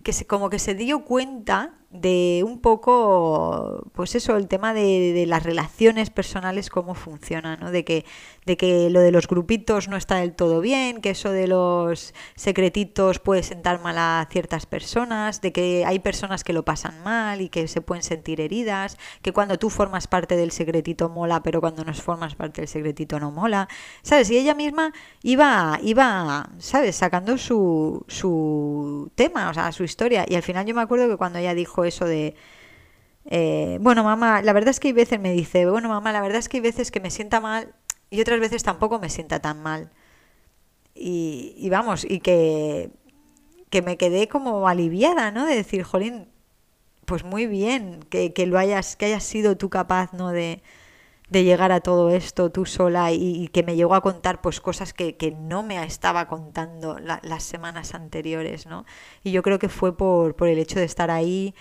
[0.02, 5.12] que se, como que se dio cuenta de un poco, pues eso, el tema de,
[5.14, 7.70] de, las relaciones personales, cómo funcionan, ¿no?
[7.70, 8.04] De que,
[8.44, 12.12] de que lo de los grupitos no está del todo bien, que eso de los
[12.34, 17.40] secretitos puede sentar mal a ciertas personas, de que hay personas que lo pasan mal
[17.40, 21.60] y que se pueden sentir heridas, que cuando tú formas parte del secretito mola, pero
[21.60, 23.66] cuando no formas parte del secretito no mola,
[24.02, 24.30] ¿sabes?
[24.30, 26.96] Y ella misma iba, iba ¿sabes?
[26.96, 31.16] Sacando su, su tema, o sea, su historia, y al final yo me acuerdo que
[31.16, 32.34] cuando ella dijo eso de...
[33.26, 36.38] Eh, bueno, mamá, la verdad es que hay veces me dice, bueno, mamá, la verdad
[36.38, 37.74] es que hay veces que me sienta mal
[38.10, 39.90] y otras veces tampoco me sienta tan mal.
[40.94, 42.90] Y, vamos, y que,
[43.70, 45.46] que me quedé como aliviada, ¿no?
[45.46, 46.26] De decir, jolín,
[47.04, 50.30] pues muy bien que, que lo hayas, que hayas sido tú capaz, ¿no?
[50.30, 50.62] De,
[51.30, 54.92] de llegar a todo esto tú sola y, que me llegó a contar pues cosas
[54.92, 58.86] que, que no me estaba contando las semanas anteriores, ¿no?
[59.22, 61.54] Y yo creo que fue por, por el hecho de estar ahí,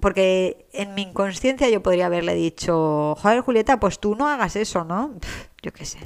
[0.00, 4.84] porque en mi inconsciencia yo podría haberle dicho, joder Julieta, pues tú no hagas eso,
[4.84, 5.14] ¿no?
[5.62, 5.98] yo qué sé.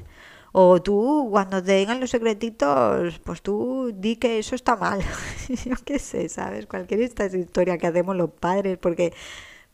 [0.52, 5.00] O tú, cuando te digan los secretitos, pues tú di que eso está mal.
[5.66, 6.66] yo qué sé, ¿sabes?
[6.66, 9.12] Cualquier esta historia que hacemos los padres, porque,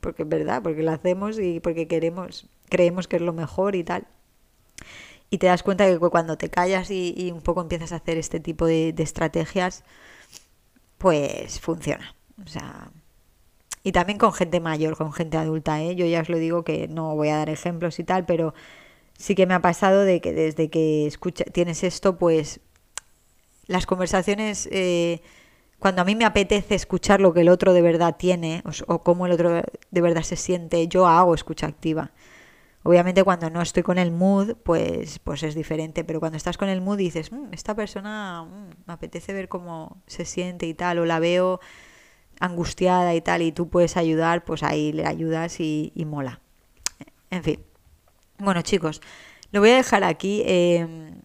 [0.01, 3.85] porque es verdad, porque lo hacemos y porque queremos creemos que es lo mejor y
[3.85, 4.09] tal.
[5.31, 8.41] Y te das cuenta que cuando te callas y, un poco empiezas a hacer este
[8.41, 9.85] tipo de, estrategias,
[10.99, 12.16] pues funciona.
[12.45, 12.91] O sea,
[13.85, 15.95] y también con gente mayor, con gente adulta, ¿eh?
[15.95, 18.55] Yo ya os lo digo que no voy a dar ejemplos y tal, pero
[19.18, 22.61] sí que me ha pasado de que desde que escucha, tienes esto, pues
[23.66, 25.22] las conversaciones, eh,
[25.79, 29.03] cuando a mí me apetece escuchar lo que el otro de verdad tiene o, o
[29.03, 32.12] cómo el otro de verdad se siente, yo hago escucha activa.
[32.87, 36.68] Obviamente cuando no estoy con el mood, pues, pues es diferente, pero cuando estás con
[36.68, 40.99] el mood dices, mm, esta persona mm, me apetece ver cómo se siente y tal,
[40.99, 41.61] o la veo
[42.41, 46.41] angustiada y tal, y tú puedes ayudar, pues ahí le ayudas y, mola.
[47.30, 47.64] En fin.
[48.39, 49.01] Bueno, chicos,
[49.51, 50.43] lo voy a dejar aquí.
[50.45, 51.22] Em,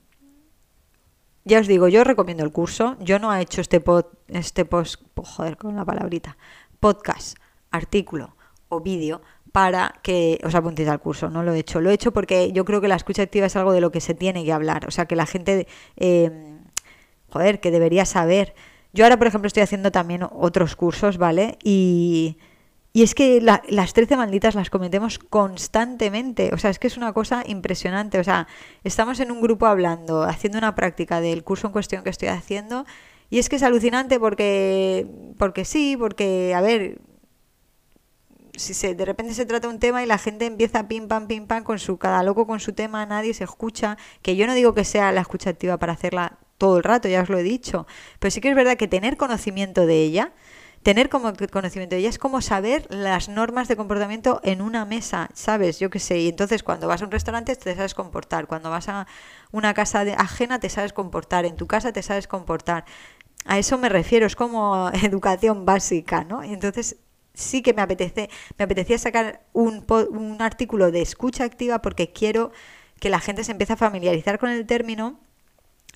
[1.43, 2.95] ya os digo, yo recomiendo el curso.
[3.01, 6.37] Yo no he hecho este pod, este post, joder, con la palabrita,
[6.79, 7.37] podcast,
[7.69, 8.37] artículo
[8.69, 9.21] o vídeo
[9.51, 11.29] para que os apuntéis al curso.
[11.29, 11.81] No lo he hecho.
[11.81, 14.01] Lo he hecho porque yo creo que la escucha activa es algo de lo que
[14.01, 14.85] se tiene que hablar.
[14.87, 16.59] O sea, que la gente, em,
[17.29, 18.53] joder, que debería saber.
[18.93, 21.57] Yo ahora, por ejemplo, estoy haciendo también otros cursos, ¿vale?
[21.63, 22.37] Y,
[22.93, 26.51] y es que las 13 malditas las cometemos constantemente.
[26.53, 28.19] O sea, es que es una cosa impresionante.
[28.19, 28.47] O sea,
[28.83, 32.85] estamos en un grupo hablando, haciendo una práctica del curso en cuestión que estoy haciendo.
[33.29, 36.99] Y es que es alucinante porque, porque sí, porque, a ver,
[38.59, 41.47] si se, de repente se trata un tema y la gente empieza pim pam pim
[41.47, 44.73] pam con su cada loco con su tema, nadie se escucha, que yo no digo
[44.73, 47.87] que sea la escucha activa para hacerla todo el rato, ya os lo he dicho,
[48.19, 50.33] pero sí que es verdad que tener conocimiento de ella,
[50.83, 55.29] tener como conocimiento de ella es como saber las normas de comportamiento en una mesa,
[55.33, 55.79] ¿sabes?
[55.79, 58.89] Yo qué sé, y entonces cuando vas a un restaurante te sabes comportar, cuando vas
[58.89, 59.07] a
[59.51, 62.85] una casa ajena te sabes comportar, en tu casa te sabes comportar.
[63.45, 66.43] A eso me refiero, es como educación básica, ¿no?
[66.43, 66.97] Y entonces
[67.39, 72.51] sí que me apetece, me apetecía sacar un, un artículo de escucha activa porque quiero
[72.99, 75.19] que la gente se empiece a familiarizar con el término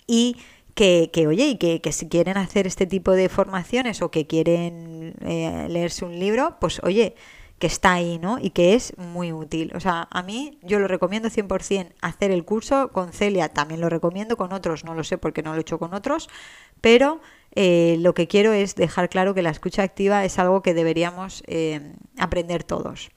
[0.08, 0.38] y
[0.76, 4.26] que, que oye, y que, que, si quieren hacer este tipo de formaciones o que
[4.26, 7.16] quieren eh, leerse un libro, pues oye,
[7.60, 8.40] que está ahí, ¿no?
[8.40, 9.72] Y que es muy útil.
[9.76, 13.90] O sea, a mí yo lo recomiendo 100% hacer el curso, con Celia también lo
[13.90, 16.30] recomiendo, con otros no lo sé porque no lo he hecho con otros,
[16.82, 17.22] pero
[17.56, 21.44] eh, lo que quiero es dejar claro que la escucha activa es algo que deberíamos
[21.48, 23.12] eh, aprender todos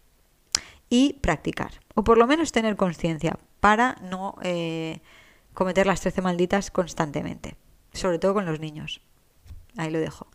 [0.88, 4.36] y practicar, o por lo menos tener conciencia para no
[5.52, 7.56] cometer las 13 malditas constantemente,
[7.92, 9.00] sobre todo con los niños.
[9.76, 10.28] Ahí lo dejo.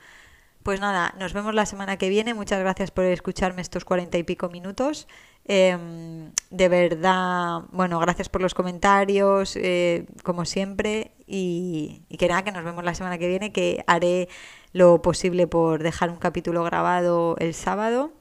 [0.64, 2.36] Pues nada, nos vemos la semana que viene.
[2.36, 5.08] Muchas gracias por escucharme estos cuarenta y pico minutos.
[5.45, 11.14] Em, de verdad, bueno, gracias por los comentarios, eh, como siempre.
[11.34, 14.27] Y, que nada, que nos vemos la semana que viene, que haré
[14.73, 18.11] lo posible por dejar un capítulo grabado el sábado,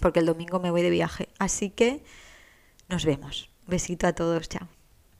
[0.00, 1.28] porque el domingo me voy de viaje.
[1.38, 2.02] Así que
[2.88, 3.50] nos vemos.
[3.66, 4.81] Besito a todos, chao.